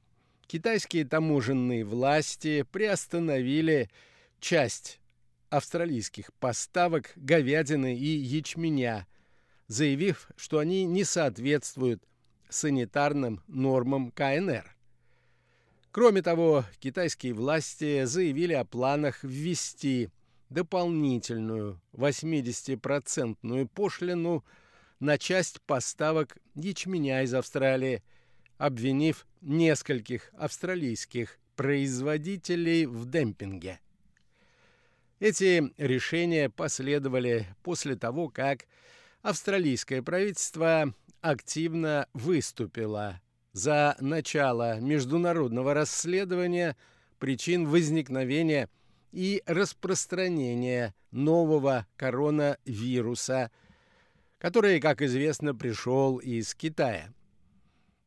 [0.48, 3.90] китайские таможенные власти приостановили
[4.40, 5.00] часть
[5.50, 9.06] австралийских поставок говядины и ячменя,
[9.68, 12.04] заявив, что они не соответствуют
[12.50, 14.76] санитарным нормам КНР.
[15.92, 20.10] Кроме того, китайские власти заявили о планах ввести
[20.50, 24.46] дополнительную 80-процентную пошлину
[25.00, 28.04] на часть поставок ячменя из Австралии,
[28.58, 33.80] обвинив нескольких австралийских производителей в демпинге.
[35.20, 38.66] Эти решения последовали после того, как
[39.22, 43.22] австралийское правительство активно выступило
[43.54, 46.76] за начало международного расследования
[47.20, 48.70] причин возникновения
[49.12, 53.52] и распространения нового коронавируса,
[54.38, 57.12] который, как известно, пришел из Китая.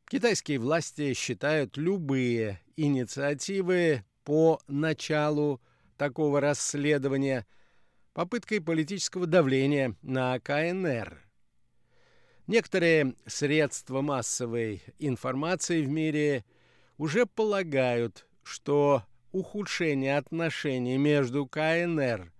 [0.08, 5.60] Китайские власти считают любые инициативы по началу
[5.96, 7.46] такого расследования
[8.12, 11.22] попыткой политического давления на КНР.
[12.46, 16.44] Некоторые средства массовой информации в мире
[16.98, 22.32] уже полагают, что ухудшение отношений между КНР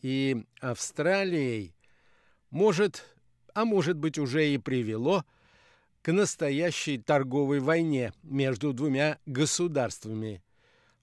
[0.00, 1.74] и Австралией
[2.50, 3.04] может,
[3.54, 5.24] а может быть уже и привело
[6.02, 10.42] к настоящей торговой войне между двумя государствами–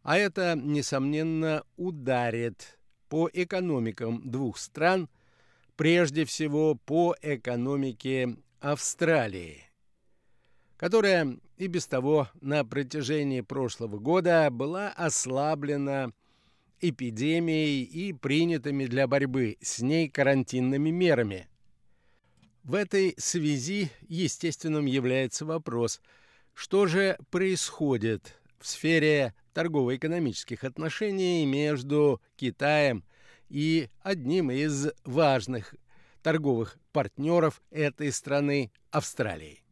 [0.06, 2.78] а это, несомненно, ударит
[3.10, 5.10] по экономикам двух стран,
[5.76, 9.63] прежде всего по экономике Австралии,
[10.78, 16.12] которая и без того на протяжении прошлого года была ослаблена
[16.82, 21.48] эпидемией и принятыми для борьбы с ней карантинными мерами.
[22.63, 26.02] В этой связи естественным является вопрос,
[26.54, 33.04] что же происходит в сфере торгово-экономических отношений между Китаем
[33.50, 35.76] и одним из важных
[36.22, 39.64] торговых партнеров этой страны Австралией.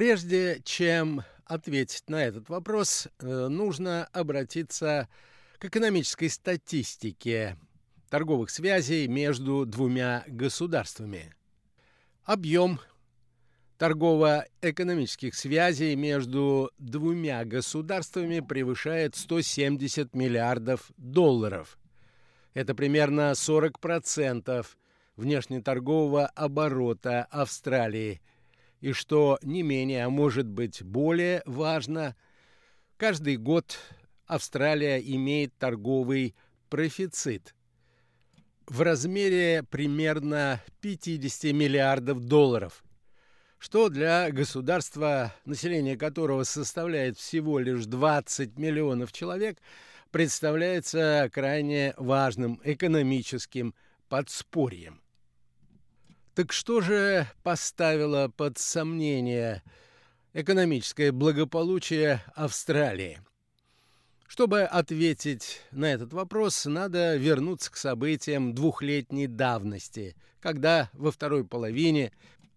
[0.00, 5.10] Прежде чем ответить на этот вопрос, э, нужно обратиться
[5.58, 7.58] к экономической статистике
[8.08, 11.34] торговых связей между двумя государствами.
[12.24, 12.80] Объем
[13.76, 21.78] торгово-экономических связей между двумя государствами превышает 170 миллиардов долларов.
[22.54, 24.66] Это примерно 40%
[25.16, 28.22] внешнеторгового оборота Австралии.
[28.80, 32.16] И что не менее, а может быть более важно,
[32.96, 33.78] каждый год
[34.26, 36.34] Австралия имеет торговый
[36.70, 37.54] профицит
[38.66, 42.84] в размере примерно 50 миллиардов долларов,
[43.58, 49.58] что для государства, население которого составляет всего лишь 20 миллионов человек,
[50.12, 53.74] представляется крайне важным экономическим
[54.08, 55.02] подспорьем.
[56.40, 59.62] Так что же поставило под сомнение
[60.32, 63.20] экономическое благополучие Австралии?
[64.26, 72.10] Чтобы ответить на этот вопрос, надо вернуться к событиям двухлетней давности, когда во второй половине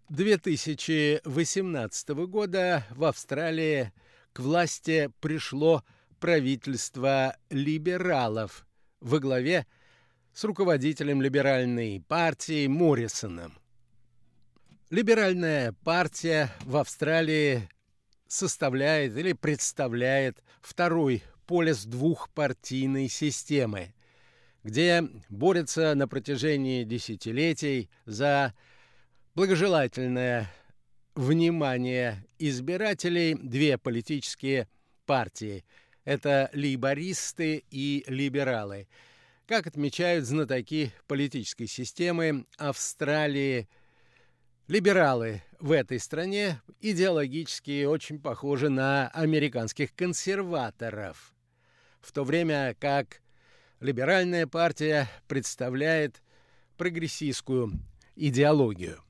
[0.08, 3.92] 2018 года в Австралии
[4.32, 5.84] к власти пришло
[6.22, 8.66] правительство либералов
[9.02, 9.68] во главе
[10.34, 13.60] с руководителем либеральной партии Моррисоном.
[14.94, 17.68] Либеральная партия в Австралии
[18.28, 23.96] составляет или представляет второй полис двухпартийной системы,
[24.64, 28.54] где борются на протяжении десятилетий за
[29.34, 30.48] благожелательное
[31.16, 34.68] внимание избирателей две политические
[35.08, 35.66] партии.
[36.06, 38.88] Это лейбористы и либералы.
[39.48, 43.68] Как отмечают знатоки политической системы Австралии,
[44.68, 51.34] либералы в этой стране идеологически очень похожи на американских консерваторов
[52.02, 53.22] в то время как
[53.80, 56.22] либеральная партия представляет
[56.78, 57.72] прогрессистскую
[58.16, 59.02] идеологию.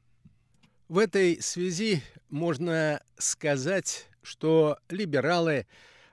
[0.87, 5.65] В этой связи можно сказать, что либералы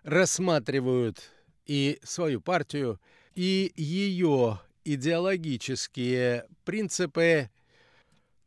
[0.05, 1.31] рассматривают
[1.67, 3.01] и свою партию,
[3.35, 7.51] и ее идеологические принципы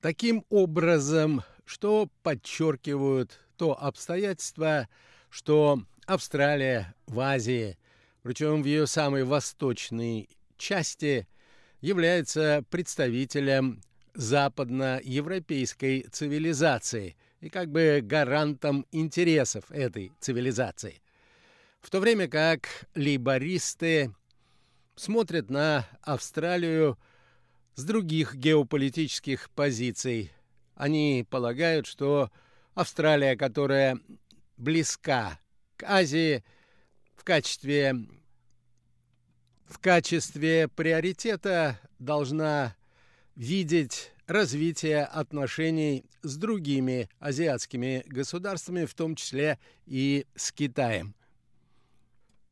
[0.03, 4.87] таким образом, что подчеркивают то обстоятельство,
[5.31, 7.79] что Австралия в Азии
[8.23, 11.27] причем в ее самой восточной части,
[11.81, 13.81] является представителем
[14.13, 21.01] западноевропейской цивилизации и как бы гарантом интересов этой цивилизации.
[21.81, 24.15] В то время как лейбористы
[24.95, 26.97] смотрят на Австралию
[27.75, 30.31] с других геополитических позиций.
[30.75, 32.31] Они полагают, что
[32.73, 33.99] Австралия, которая
[34.57, 35.39] близка
[35.77, 36.43] к Азии,
[37.15, 37.95] в качестве,
[39.65, 42.75] в качестве приоритета должна
[43.35, 51.15] видеть развитие отношений с другими азиатскими государствами, в том числе и с Китаем.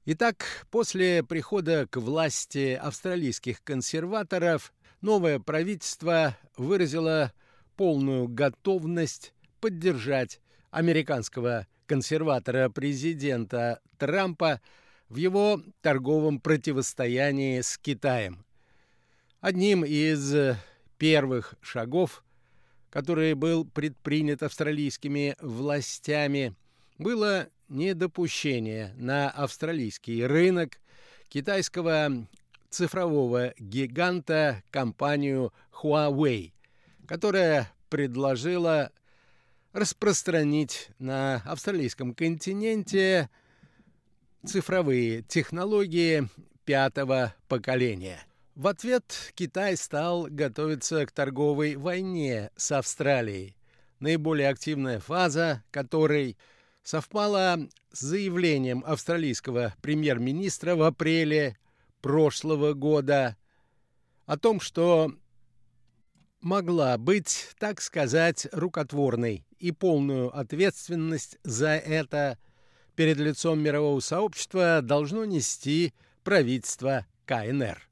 [0.05, 7.33] Итак, после прихода к власти австралийских консерваторов новое правительство выразило
[7.75, 10.39] полную готовность поддержать
[10.69, 14.61] американского консерватора-президента Трампа
[15.09, 18.45] в его торговом противостоянии с Китаем.
[19.41, 20.55] Одним из
[20.97, 22.23] первых шагов,
[22.89, 26.55] который был предпринят австралийскими властями,
[26.97, 30.79] было недопущение на австралийский рынок
[31.27, 32.27] китайского
[32.71, 35.53] цифрового гиганта компанию
[35.83, 36.53] Huawei,
[37.05, 38.91] которая предложила
[39.73, 43.29] распространить на австралийском континенте
[44.45, 46.27] цифровые технологии
[46.65, 48.19] пятого поколения.
[48.55, 53.55] В ответ Китай стал готовиться к торговой войне с Австралией,
[53.99, 56.37] наиболее активная фаза которой
[56.83, 57.59] совпала
[57.91, 61.57] с заявлением австралийского премьер-министра в апреле
[62.01, 63.37] прошлого года
[64.25, 65.13] о том, что
[66.41, 72.37] могла быть, так сказать, рукотворной, и полную ответственность за это
[72.95, 75.93] перед лицом мирового сообщества должно нести
[76.23, 77.90] правительство КНР.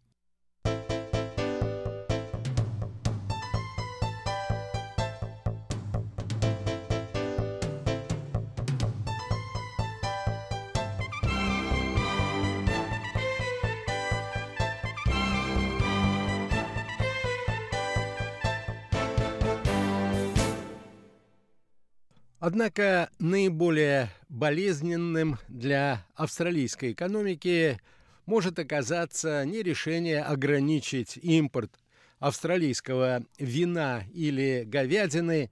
[22.39, 27.81] Однако наиболее болезненным для австралийской экономики
[28.25, 31.71] может оказаться не решение ограничить импорт
[32.19, 35.51] австралийского вина или говядины,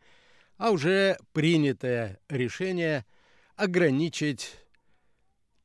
[0.57, 3.05] а уже принятое решение
[3.57, 4.55] ограничить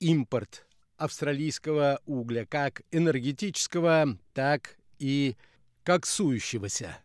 [0.01, 0.67] импорт
[0.97, 5.37] австралийского угля, как энергетического, так и
[5.85, 6.99] коксующегося.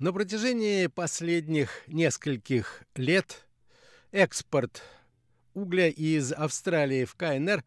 [0.00, 3.46] На протяжении последних нескольких лет
[4.12, 4.82] экспорт
[5.52, 7.62] угля из Австралии в КНР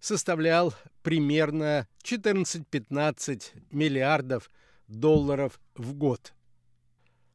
[0.00, 0.74] составлял
[1.04, 4.50] примерно 14-15 миллиардов
[4.88, 6.34] долларов в год.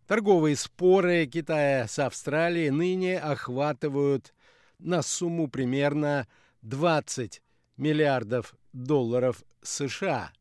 [0.07, 4.33] Торговые споры Китая с Австралией ныне охватывают
[4.77, 6.27] на сумму примерно
[6.63, 7.41] 20
[7.77, 10.33] миллиардов долларов США,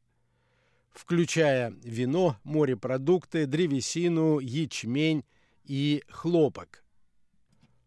[0.92, 5.24] включая вино, морепродукты, древесину, ячмень
[5.64, 6.84] и хлопок,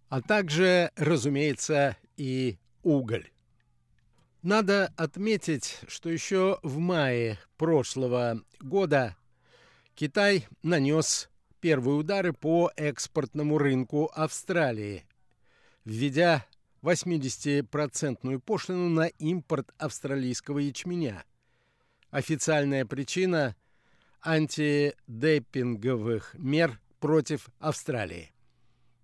[0.09, 3.29] а также, разумеется, и уголь.
[4.41, 9.15] Надо отметить, что еще в мае прошлого года
[9.95, 11.29] Китай нанес
[11.59, 15.03] первые удары по экспортному рынку Австралии,
[15.83, 16.45] введя
[16.83, 21.23] 80% пошлину на импорт австралийского ячменя.
[22.15, 23.57] Официальная причина–
[24.23, 28.31] антидепинговых мер против Австралии.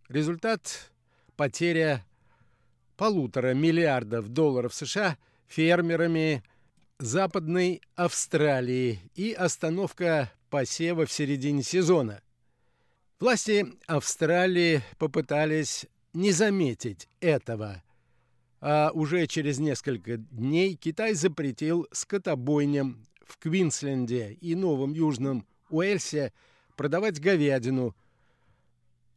[0.07, 0.93] Результат–
[1.35, 2.05] потеря
[2.95, 6.41] полутора миллиардов долларов США фермерами
[6.99, 12.21] Западной Австралии и остановка посева в середине сезона.
[13.19, 17.83] Власти Австралии попытались не заметить этого.
[18.61, 26.31] А уже через несколько дней Китай запретил скотобойням в Квинсленде и Новом Южном Уэльсе
[26.77, 27.95] продавать говядину,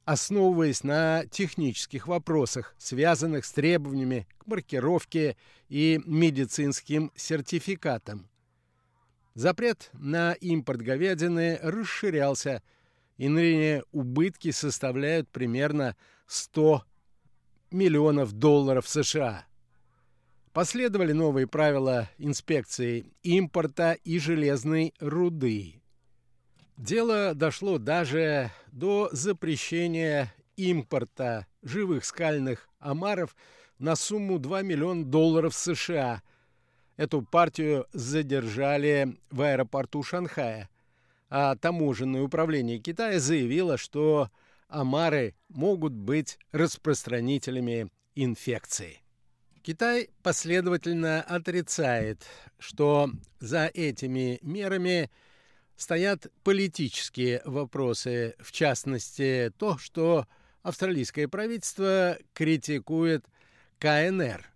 [0.06, 5.36] основываясь на технических вопросах, связанных с требованиями к маркировке
[5.68, 8.28] и медицинским сертификатам.
[9.34, 12.62] Запрет на импорт говядины расширялся,
[13.18, 15.96] и ныне убытки составляют примерно
[16.28, 16.84] 100
[17.74, 19.44] миллионов долларов США.
[20.52, 25.82] Последовали новые правила инспекции импорта и железной руды.
[26.76, 33.34] Дело дошло даже до запрещения импорта живых скальных омаров
[33.78, 36.22] на сумму 2 миллиона долларов США.
[36.96, 40.70] Эту партию задержали в аэропорту Шанхая,
[41.28, 44.30] а таможенное управление Китая заявило, что
[44.74, 49.00] омары могут быть распространителями инфекции.
[49.62, 52.26] Китай последовательно отрицает,
[52.58, 53.10] что
[53.40, 55.10] за этими мерами
[55.76, 60.26] стоят политические вопросы, в частности то, что
[60.62, 63.24] австралийское правительство критикует
[63.78, 64.53] КНР.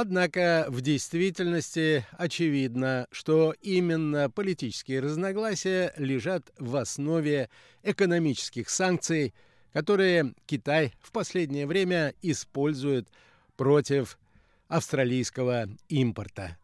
[0.00, 7.50] Однако в действительности очевидно, что именно политические разногласия лежат в основе
[7.82, 9.34] экономических санкций,
[9.72, 13.08] которые Китай в последнее время использует
[13.56, 14.20] против
[14.68, 16.56] австралийского импорта.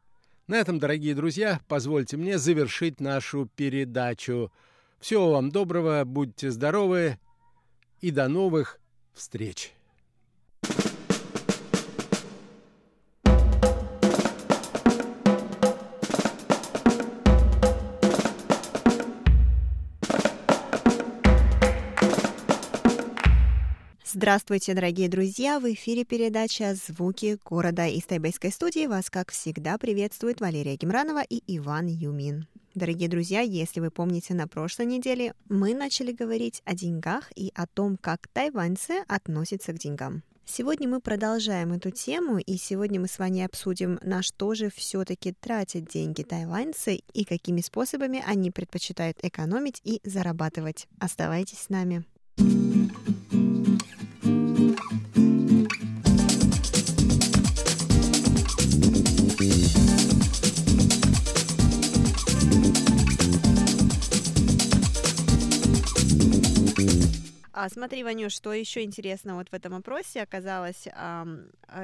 [0.47, 4.53] На этом, дорогие друзья, позвольте мне завершить нашу передачу.
[5.01, 7.19] Всего вам доброго, будьте здоровы
[8.01, 8.79] и до новых
[9.13, 9.73] встреч!
[24.25, 25.61] Здравствуйте, дорогие друзья!
[25.61, 28.87] В эфире передача «Звуки города» из тайбэйской студии.
[28.87, 32.47] Вас, как всегда, приветствует Валерия Гемранова и Иван Юмин.
[32.75, 37.67] Дорогие друзья, если вы помните, на прошлой неделе мы начали говорить о деньгах и о
[37.67, 40.23] том, как тайваньцы относятся к деньгам.
[40.47, 45.33] Сегодня мы продолжаем эту тему, и сегодня мы с вами обсудим, на что же все-таки
[45.33, 50.87] тратят деньги тайваньцы и какими способами они предпочитают экономить и зарабатывать.
[50.99, 52.07] Оставайтесь с нами.
[67.57, 71.25] А, смотри, Ваню, что еще интересно вот в этом опросе оказалось, а,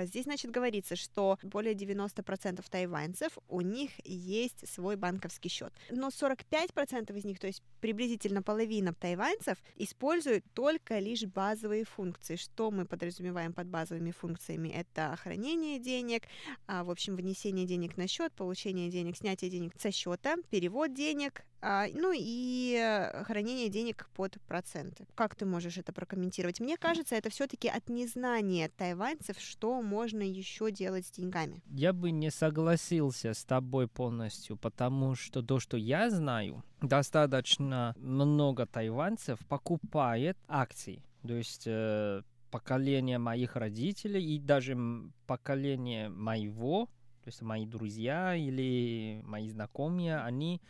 [0.03, 7.17] здесь, значит, говорится, что более 90% тайваньцев, у них есть свой банковский счет, но 45%
[7.17, 12.35] из них, то есть приблизительно половина тайваньцев, используют только лишь базовые функции.
[12.35, 14.71] Что мы подразумеваем под базовыми функциями?
[14.71, 16.25] Это хранение денег,
[16.67, 21.45] а, в общем, внесение денег на счет, получение денег, снятие денег со счета, перевод денег,
[21.63, 25.07] ну и э, хранение денег под проценты.
[25.15, 26.61] Как ты можешь это прокомментировать?
[26.61, 31.63] Мне кажется, это все-таки от незнания тайваньцев, что можно еще делать с деньгами.
[31.71, 38.67] Я бы не согласился с тобой полностью, потому что то, что я знаю, достаточно много
[38.67, 41.03] тайваньцев покупает акции.
[41.27, 44.77] То есть э, поколение моих родителей и даже
[45.27, 46.87] поколение моего,
[47.23, 50.61] то есть мои друзья или мои знакомые, они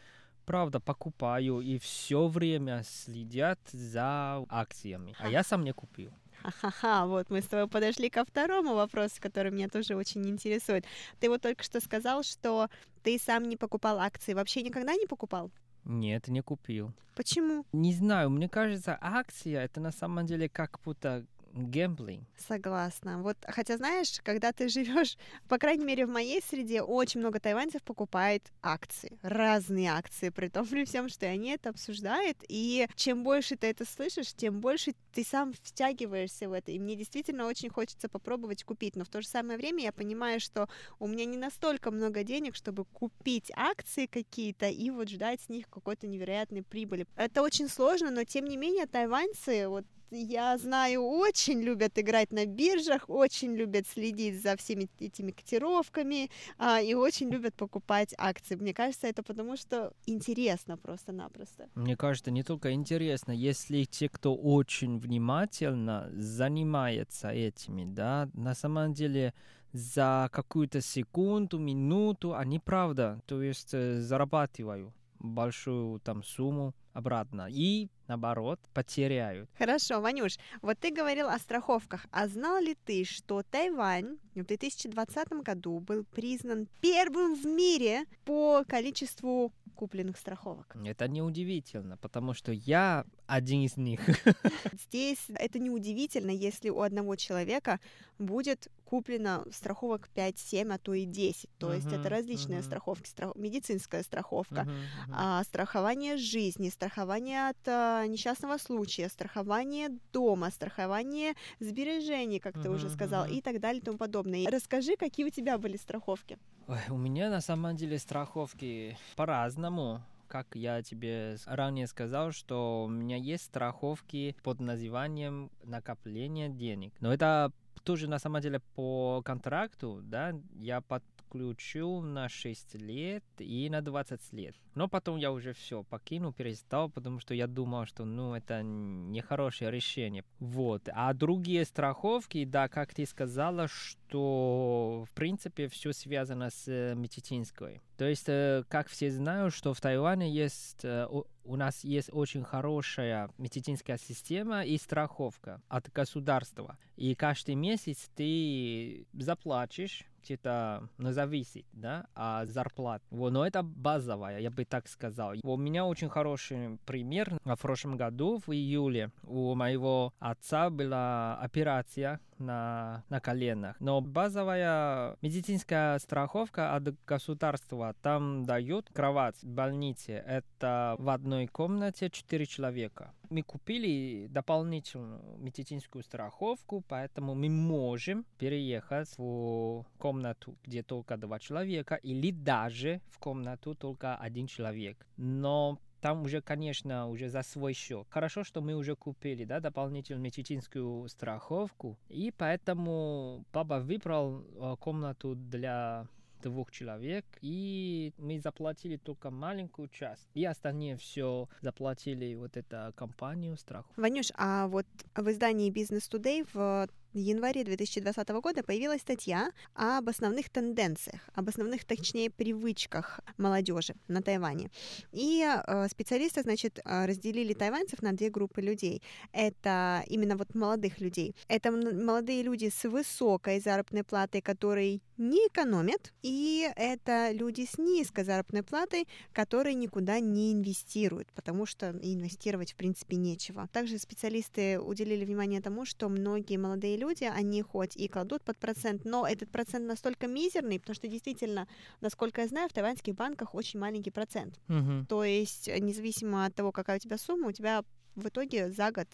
[0.50, 5.14] правда покупаю и все время следят за акциями.
[5.20, 6.10] А я сам не купил.
[6.42, 10.86] Ха-ха-ха, вот мы с тобой подошли ко второму вопросу, который меня тоже очень интересует.
[11.20, 12.68] Ты вот только что сказал, что
[13.04, 15.52] ты сам не покупал акции, вообще никогда не покупал?
[15.84, 16.92] Нет, не купил.
[17.14, 17.64] Почему?
[17.72, 22.26] Не знаю, мне кажется, акция это на самом деле как будто гэмблинг.
[22.36, 23.22] Согласна.
[23.22, 25.16] Вот, хотя знаешь, когда ты живешь,
[25.48, 30.66] по крайней мере, в моей среде очень много тайваньцев покупает акции, разные акции, при том
[30.66, 35.24] при всем, что они это обсуждают, и чем больше ты это слышишь, тем больше ты
[35.24, 39.28] сам втягиваешься в это, и мне действительно очень хочется попробовать купить, но в то же
[39.28, 44.68] самое время я понимаю, что у меня не настолько много денег, чтобы купить акции какие-то
[44.68, 47.06] и вот ждать с них какой-то невероятной прибыли.
[47.16, 52.46] Это очень сложно, но тем не менее тайваньцы, вот я знаю, очень любят играть на
[52.46, 58.56] биржах, очень любят следить за всеми этими котировками а, и очень любят покупать акции.
[58.56, 61.68] Мне кажется, это потому что интересно просто-напросто.
[61.74, 68.92] Мне кажется, не только интересно, если те, кто очень внимательно занимается этими, да, на самом
[68.92, 69.34] деле
[69.72, 77.48] за какую-то секунду, минуту они правда, то есть э, зарабатывают большую там сумму обратно.
[77.50, 79.48] И наоборот, потеряют.
[79.56, 82.06] Хорошо, Ванюш, вот ты говорил о страховках.
[82.10, 88.64] А знал ли ты, что Тайвань в 2020 году был признан первым в мире по
[88.66, 90.76] количеству купленных страховок?
[90.84, 94.00] Это неудивительно, потому что я один из них.
[94.88, 97.80] Здесь это неудивительно, если у одного человека
[98.18, 101.48] будет куплено страховок 5, 7, а то и 10.
[101.58, 102.64] То uh-huh, есть это различные uh-huh.
[102.64, 103.08] страховки.
[103.08, 103.36] Страх...
[103.36, 105.14] Медицинская страховка, uh-huh, uh-huh.
[105.16, 112.70] А, страхование жизни, страхование от а, несчастного случая, страхование дома, страхование сбережений, как uh-huh, ты
[112.70, 113.36] уже сказал, uh-huh.
[113.36, 114.50] и так далее и тому подобное.
[114.50, 116.38] Расскажи, какие у тебя были страховки?
[116.68, 122.88] Ой, у меня на самом деле страховки по-разному как я тебе ранее сказал, что у
[122.88, 126.94] меня есть страховки под названием накопление денег.
[127.00, 127.52] Но это
[127.82, 130.82] тоже на самом деле по контракту, да, я
[131.30, 134.54] подключил на 6 лет и на 20 лет.
[134.74, 139.70] Но потом я уже все покинул, перестал, потому что я думал, что ну это нехорошее
[139.70, 140.24] решение.
[140.38, 140.88] Вот.
[140.92, 147.80] А другие страховки, да, как ты сказала, что в принципе все связано с э, медицинской.
[147.96, 151.06] То есть, э, как все знают, что в Тайване есть э,
[151.44, 156.78] у нас есть очень хорошая медицинская система и страховка от государства.
[156.96, 163.02] И каждый месяц ты заплатишь где-то ну, зависит, да, а зарплат.
[163.10, 165.34] Вот, но это базовая, я бы так сказал.
[165.42, 167.38] У меня очень хороший пример.
[167.44, 173.76] В прошлом году, в июле, у моего отца была операция на, на коленах.
[173.80, 180.12] Но базовая медицинская страховка от государства там дают кровать в больнице.
[180.12, 183.12] Это в одной комнате 4 человека.
[183.28, 191.94] Мы купили дополнительную медицинскую страховку, поэтому мы можем переехать в комнату, где только два человека,
[191.94, 195.06] или даже в комнату только один человек.
[195.16, 198.06] Но там уже, конечно, уже за свой счет.
[198.10, 205.34] Хорошо, что мы уже купили, да, дополнительную медицинскую страховку, и поэтому папа выбрал э, комнату
[205.34, 206.06] для
[206.42, 213.56] двух человек, и мы заплатили только маленькую часть, и остальные все заплатили вот эта компанию
[213.56, 213.92] страху.
[213.96, 220.08] Ванюш, а вот в издании Business Today в в январе 2020 года появилась статья об
[220.08, 224.70] основных тенденциях, об основных, точнее, привычках молодежи на Тайване.
[225.12, 229.02] И э, специалисты, значит, э, разделили тайваньцев на две группы людей.
[229.32, 231.34] Это именно вот молодых людей.
[231.48, 238.24] Это молодые люди с высокой заработной платой, которые не экономят, и это люди с низкой
[238.24, 243.68] заработной платой, которые никуда не инвестируют, потому что инвестировать, в принципе, нечего.
[243.72, 249.04] Также специалисты уделили внимание тому, что многие молодые люди, они хоть и кладут под процент,
[249.04, 251.66] но этот процент настолько мизерный, потому что действительно,
[252.00, 254.60] насколько я знаю, в тайваньских банках очень маленький процент.
[254.68, 255.06] Угу.
[255.08, 257.84] То есть, независимо от того, какая у тебя сумма, у тебя
[258.14, 259.08] в итоге за год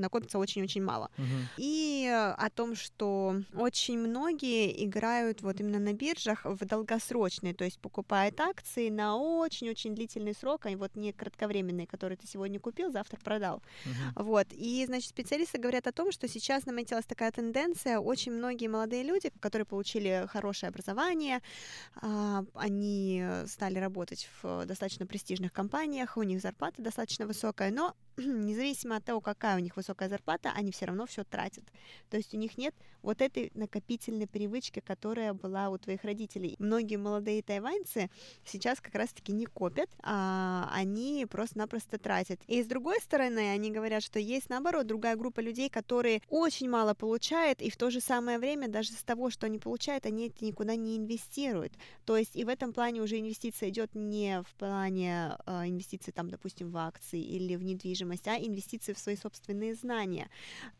[0.00, 1.10] накопится очень-очень мало.
[1.16, 1.48] Мгм.
[1.56, 7.64] И э, о том, что очень многие играют вот именно на биржах в долгосрочные, то
[7.64, 12.90] есть покупают акции на очень-очень длительный срок, а вот не кратковременные, которые ты сегодня купил,
[12.90, 13.62] завтра продал.
[13.84, 14.24] Мгм.
[14.24, 14.46] Вот.
[14.52, 17.98] И, значит, специалисты говорят о том, что сейчас наметилась такая тенденция.
[17.98, 21.40] Очень многие молодые люди, которые получили хорошее образование,
[21.96, 27.94] а, они стали работать в достаточно престижных компаниях, у них зарплата достаточно высокая, но
[28.26, 31.64] независимо от того, какая у них высокая зарплата, они все равно все тратят.
[32.10, 36.56] То есть у них нет вот этой накопительной привычки, которая была у твоих родителей.
[36.58, 38.10] Многие молодые тайваньцы
[38.44, 42.40] сейчас как раз-таки не копят, а они просто-напросто тратят.
[42.46, 46.94] И с другой стороны, они говорят, что есть наоборот другая группа людей, которые очень мало
[46.94, 50.44] получают, и в то же самое время даже с того, что они получают, они это
[50.44, 51.72] никуда не инвестируют.
[52.04, 56.28] То есть и в этом плане уже инвестиция идет не в плане э, инвестиций, там,
[56.28, 60.28] допустим, в акции или в недвижимость, а инвестиции в свои собственные знания.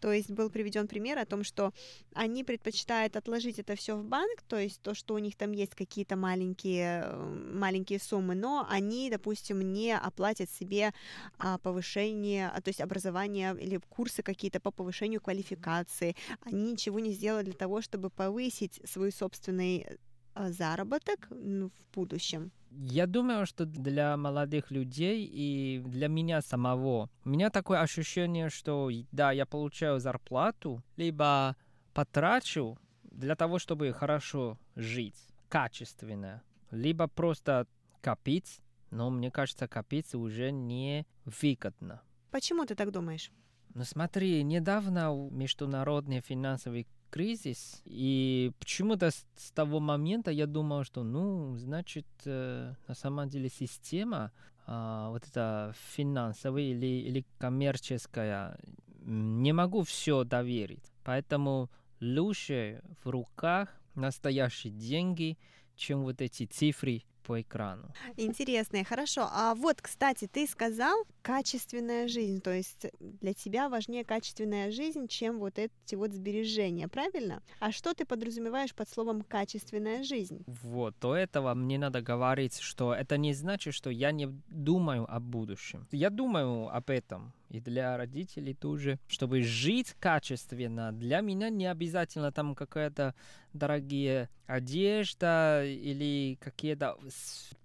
[0.00, 1.72] То есть был приведен пример о том, что
[2.14, 5.74] они предпочитают отложить это все в банк, то есть то, что у них там есть
[5.74, 10.92] какие-то маленькие, маленькие суммы, но они, допустим, не оплатят себе
[11.38, 16.16] а, повышение, а, то есть образование или курсы какие-то по повышению квалификации.
[16.40, 19.86] Они ничего не сделали для того, чтобы повысить свой собственный
[20.34, 22.52] э, заработок в будущем.
[22.70, 28.90] Я думаю, что для молодых людей и для меня самого, у меня такое ощущение, что
[29.10, 31.56] да, я получаю зарплату, либо
[31.92, 35.16] потрачу для того, чтобы хорошо жить,
[35.48, 37.66] качественно, либо просто
[38.00, 38.60] копить,
[38.90, 42.02] но мне кажется, копить уже не выгодно.
[42.30, 43.32] Почему ты так думаешь?
[43.74, 51.02] Ну смотри, недавно международный финансовый кризис, и почему-то с, с того момента я думал, что,
[51.02, 54.32] ну, значит, э, на самом деле система,
[54.66, 58.58] а, вот эта финансовая или, или коммерческая,
[59.02, 60.92] не могу все доверить.
[61.02, 65.38] Поэтому лучше в руках настоящие деньги,
[65.74, 67.92] чем вот эти цифры по экрану.
[68.16, 69.28] Интересно, хорошо.
[69.30, 75.38] А вот, кстати, ты сказал качественная жизнь, то есть для тебя важнее качественная жизнь, чем
[75.38, 77.42] вот эти вот сбережения, правильно?
[77.58, 80.44] А что ты подразумеваешь под словом качественная жизнь?
[80.46, 85.20] Вот, до этого мне надо говорить, что это не значит, что я не думаю о
[85.20, 85.86] будущем.
[85.90, 87.32] Я думаю об этом.
[87.50, 88.98] И для родителей тоже.
[89.08, 93.14] Чтобы жить качественно, для меня не обязательно там какая-то
[93.52, 96.96] дорогие одежда или какие-то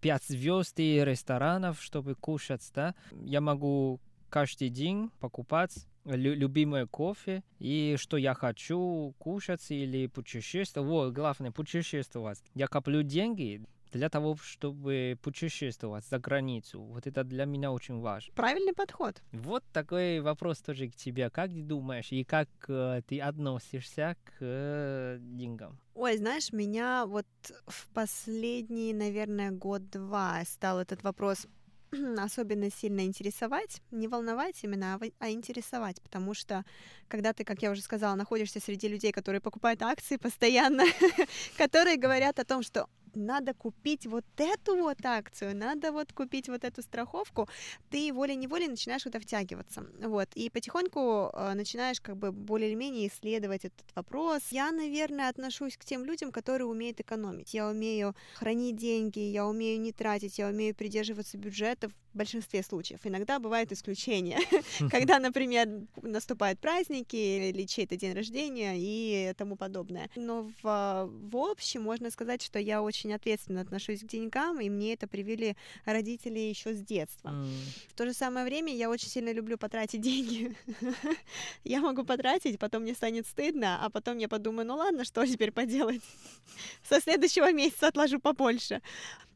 [0.02, 2.96] пять звезд ресторанов, чтобы кушать, да.
[3.12, 10.90] Я могу каждый день покупать лю- любимое кофе и что я хочу кушать или путешествовать.
[10.90, 12.42] Вот, главное, путешествовать.
[12.54, 13.62] Я коплю деньги
[13.92, 16.82] для того, чтобы путешествовать за границу.
[16.82, 18.34] Вот это для меня очень важно.
[18.36, 19.22] Правильный подход.
[19.32, 21.30] Вот такой вопрос тоже к тебе.
[21.30, 25.80] Как ты думаешь и как э, ты относишься к э, деньгам?
[25.94, 27.28] Ой, знаешь, меня вот
[27.68, 31.48] в последний, наверное, год-два стал этот вопрос
[32.18, 36.64] особенно сильно интересовать, не волновать именно, а а интересовать, потому что
[37.08, 40.84] когда ты, как я уже сказала, находишься среди людей, которые покупают акции постоянно,
[41.58, 46.64] которые говорят о том, что надо купить вот эту вот акцию, надо вот купить вот
[46.64, 47.48] эту страховку,
[47.90, 53.08] ты волей-неволей начинаешь это втягиваться, вот, и потихоньку э, начинаешь как бы более или менее
[53.08, 54.42] исследовать этот вопрос.
[54.52, 57.54] Я, наверное, отношусь к тем людям, которые умеют экономить.
[57.54, 63.02] Я умею хранить деньги, я умею не тратить, я умею придерживаться бюджета в большинстве случаев.
[63.04, 64.40] Иногда бывают исключения,
[64.90, 65.68] когда, например,
[66.02, 70.10] наступают праздники или чей-то день рождения и тому подобное.
[70.16, 74.94] Но в, в общем можно сказать, что я очень ответственно отношусь к деньгам, и мне
[74.94, 77.30] это привили родители еще с детства.
[77.30, 77.50] М,
[77.90, 80.56] В то же самое время я очень сильно люблю потратить деньги.
[81.66, 85.52] я могу потратить, потом мне станет стыдно, а потом я подумаю, ну ладно, что теперь
[85.52, 86.02] поделать?
[86.90, 88.82] Со следующего месяца отложу побольше.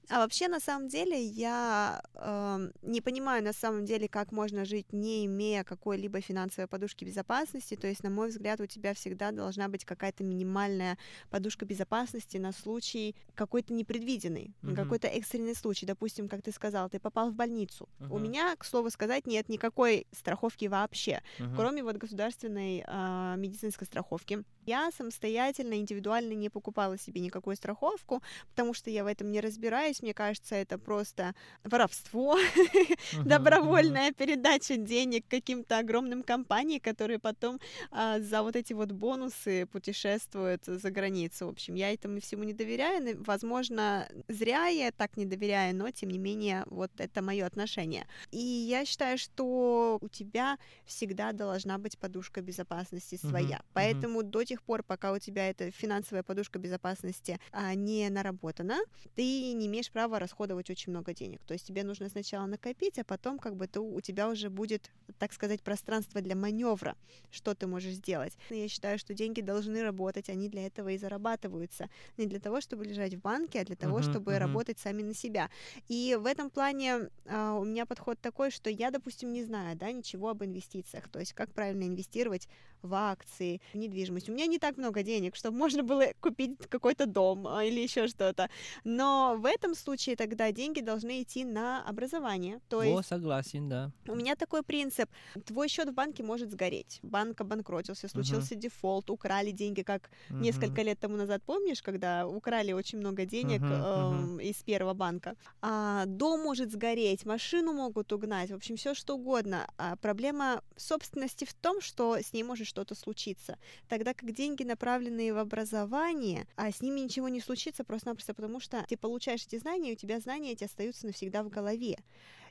[0.10, 4.92] А вообще, на самом деле, я эм, не понимаю, на самом деле, как можно жить,
[4.92, 7.76] не имея какой-либо финансовой подушки безопасности.
[7.76, 10.98] То есть, на мой взгляд, у тебя всегда должна быть какая-то минимальная
[11.30, 14.76] подушка безопасности на случай какой-то непредвиденный, Мгм.
[14.76, 15.86] какой-то экстренный случай.
[15.86, 17.88] Допустим, как ты сказал, ты попал в больницу.
[18.10, 18.24] У Мгм.
[18.24, 21.56] меня, к слову сказать, нет никакой страховки вообще, мгм.
[21.56, 24.44] кроме вот государственной а, медицинской страховки.
[24.66, 29.99] Я самостоятельно, индивидуально не покупала себе никакую страховку, потому что я в этом не разбираюсь,
[30.00, 31.34] здесь, мне кажется, это просто
[31.64, 32.38] воровство,
[33.26, 37.60] добровольная передача денег каким-то огромным компаниям, которые потом
[37.92, 41.46] а, за вот эти вот бонусы путешествуют за границу.
[41.46, 43.24] В общем, я этому всему не доверяю.
[43.24, 48.06] Возможно, зря я так не доверяю, но тем не менее, вот это мое отношение.
[48.32, 53.58] И я считаю, что у тебя всегда должна быть подушка безопасности своя.
[53.58, 54.30] Uh-huh, Поэтому uh-huh.
[54.30, 58.78] до тех пор, пока у тебя эта финансовая подушка безопасности а, не наработана,
[59.16, 61.42] ты не имеешь права расходовать очень много денег.
[61.46, 64.92] То есть тебе нужно сначала накопить, а потом как бы то у тебя уже будет,
[65.18, 66.96] так сказать, пространство для маневра,
[67.32, 68.38] что ты можешь сделать.
[68.50, 71.90] Я считаю, что деньги должны работать, они для этого и зарабатываются.
[72.18, 74.40] Не для того, чтобы лежать в банке, а для того, uh-huh, чтобы uh-huh.
[74.40, 75.50] работать сами на себя.
[75.88, 79.92] И в этом плане а, у меня подход такой, что я, допустим, не знаю, да,
[79.92, 82.48] ничего об инвестициях, то есть как правильно инвестировать
[82.82, 84.30] в акции, в недвижимость.
[84.30, 88.08] У меня не так много денег, чтобы можно было купить какой-то дом а, или еще
[88.08, 88.50] что-то.
[88.84, 92.60] Но в этом случае тогда деньги должны идти на образование.
[92.70, 92.98] То есть...
[92.98, 93.92] О, согласен, да.
[94.08, 95.10] У меня такой принцип.
[95.46, 97.00] Твой счет в банке может сгореть.
[97.04, 98.60] Банк обанкротился, случился uh-huh.
[98.60, 100.42] дефолт, украли деньги, как uh-huh.
[100.42, 104.40] несколько лет тому назад, помнишь, когда украли очень много денег uh-huh.
[104.40, 105.36] э, из первого банка.
[105.62, 109.68] А, дом может сгореть, машину могут угнать, в общем, все что угодно.
[109.78, 113.58] А проблема собственности в том, что с ней может что-то случиться.
[113.88, 118.86] Тогда как деньги, направленные в образование, а с ними ничего не случится просто-напросто потому, что
[118.88, 121.98] ты получаешь эти знания, и у тебя знания эти остаются навсегда в голове.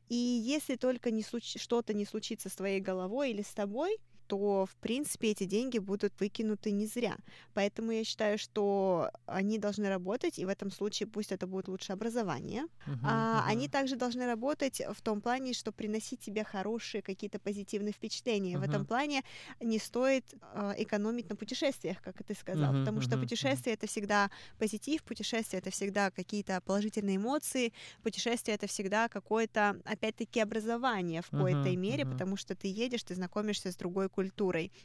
[0.08, 1.60] И если только не случ...
[1.60, 3.98] что-то не случится с твоей головой или с тобой,
[4.28, 7.16] то, в принципе, эти деньги будут выкинуты не зря.
[7.54, 11.92] Поэтому я считаю, что они должны работать, и в этом случае пусть это будет лучше
[11.92, 12.64] образование.
[12.86, 13.50] Uh-huh, а, uh-huh.
[13.50, 18.56] Они также должны работать в том плане, что приносить тебе хорошие какие-то позитивные впечатления.
[18.56, 18.66] Uh-huh.
[18.66, 19.22] В этом плане
[19.60, 20.24] не стоит
[20.54, 23.78] э, экономить на путешествиях, как ты сказал, uh-huh, потому uh-huh, что путешествие uh-huh.
[23.78, 27.72] это всегда позитив, путешествие это всегда какие-то положительные эмоции,
[28.02, 32.12] путешествие это всегда какое-то, опять-таки, образование в какой-то uh-huh, мере, uh-huh.
[32.12, 34.17] потому что ты едешь, ты знакомишься с другой культурой.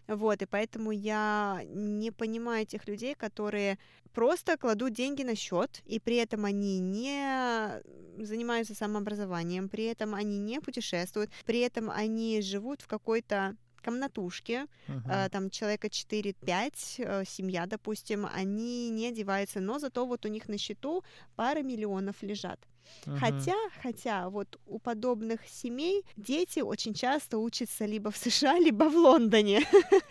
[0.07, 3.77] Вот, и поэтому я не понимаю тех людей, которые
[4.13, 7.81] просто кладут деньги на счет, и при этом они не
[8.23, 15.29] занимаются самообразованием, при этом они не путешествуют, при этом они живут в какой-то комнатушке, uh-huh.
[15.29, 20.57] там человека 4-5, э, семья, допустим, они не одеваются, но зато вот у них на
[20.57, 21.03] счету
[21.35, 22.59] пара миллионов лежат.
[23.05, 23.17] Uh-huh.
[23.17, 28.95] Хотя, хотя вот у подобных семей дети очень часто учатся либо в США, либо в
[28.95, 29.61] Лондоне,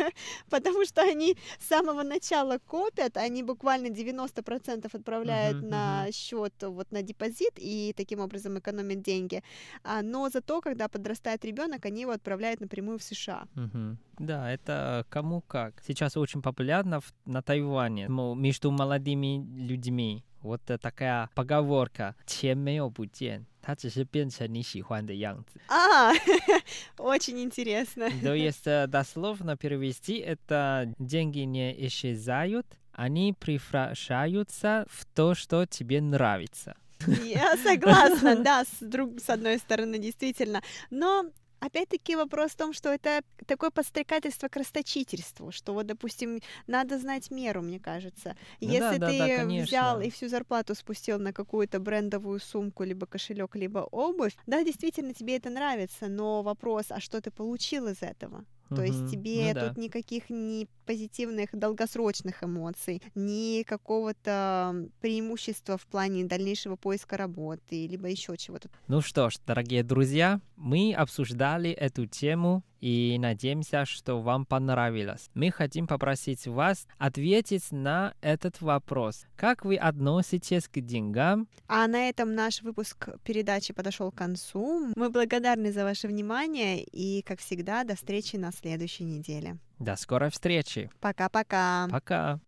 [0.50, 6.12] потому что они с самого начала копят, они буквально 90% отправляют uh-huh, на uh-huh.
[6.12, 9.42] счет вот на депозит и таким образом экономят деньги.
[9.84, 13.44] А, но зато, когда подрастает ребенок, они его отправляют напрямую в США.
[13.54, 13.96] Uh-huh.
[14.18, 15.82] Да, это кому как.
[15.86, 25.59] Сейчас очень популярно в, на Тайване между молодыми людьми Вот такая поговорка «钱没有不见，它只是变成你喜欢的样子».
[25.67, 26.13] А,
[26.97, 28.09] очень интересно.
[28.21, 36.75] То есть дословно перевести это «деньги не исчезают, они превращаются в то, что тебе нравится».
[37.23, 40.61] Я согласна, да, с, друг, с одной стороны, действительно.
[40.89, 41.25] Но
[41.62, 47.30] Опять-таки вопрос в том, что это такое подстрекательство к расточительству, что вот, допустим, надо знать
[47.30, 48.36] меру, мне кажется.
[48.60, 52.82] Ну, Если да, ты да, да, взял и всю зарплату спустил на какую-то брендовую сумку,
[52.82, 57.86] либо кошелек, либо обувь, да, действительно тебе это нравится, но вопрос, а что ты получил
[57.86, 58.44] из этого?
[58.68, 59.80] То есть тебе ну, тут да.
[59.80, 68.36] никаких ни позитивных долгосрочных эмоций, ни какого-то преимущества в плане дальнейшего поиска работы, либо еще
[68.36, 68.70] чего-то.
[68.88, 75.29] Ну что ж, дорогие друзья, мы обсуждали эту тему и надеемся, что вам понравилось.
[75.33, 79.25] Мы хотим попросить вас ответить на этот вопрос.
[79.35, 81.47] Как вы относитесь к деньгам?
[81.67, 84.91] А на этом наш выпуск передачи подошел к концу.
[84.95, 89.57] Мы благодарны за ваше внимание и, как всегда, до встречи на следующей неделе.
[89.79, 90.89] До скорой встречи.
[90.99, 91.87] Пока-пока.
[91.89, 92.39] Пока.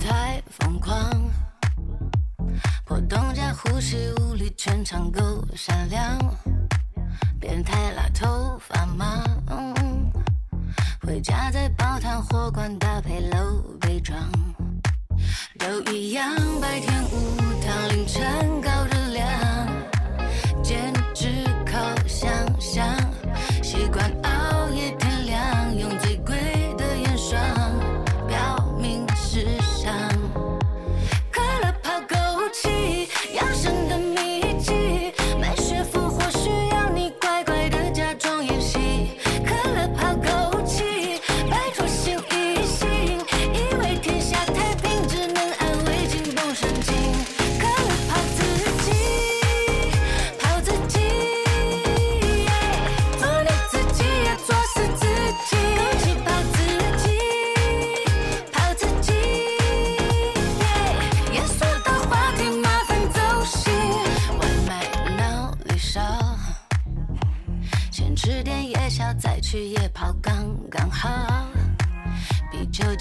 [0.00, 1.30] 太疯狂，
[2.84, 6.18] 破洞加呼吸无力，全场够闪亮。
[7.47, 9.23] 变态辣头发吗？
[11.01, 14.19] 回家在煲汤火罐搭配露背装，
[15.57, 19.29] 都一样，白天无糖，凌晨高热量，
[20.61, 22.29] 简直靠想
[22.59, 22.85] 象，
[23.63, 24.11] 习惯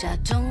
[0.07, 0.46] 就加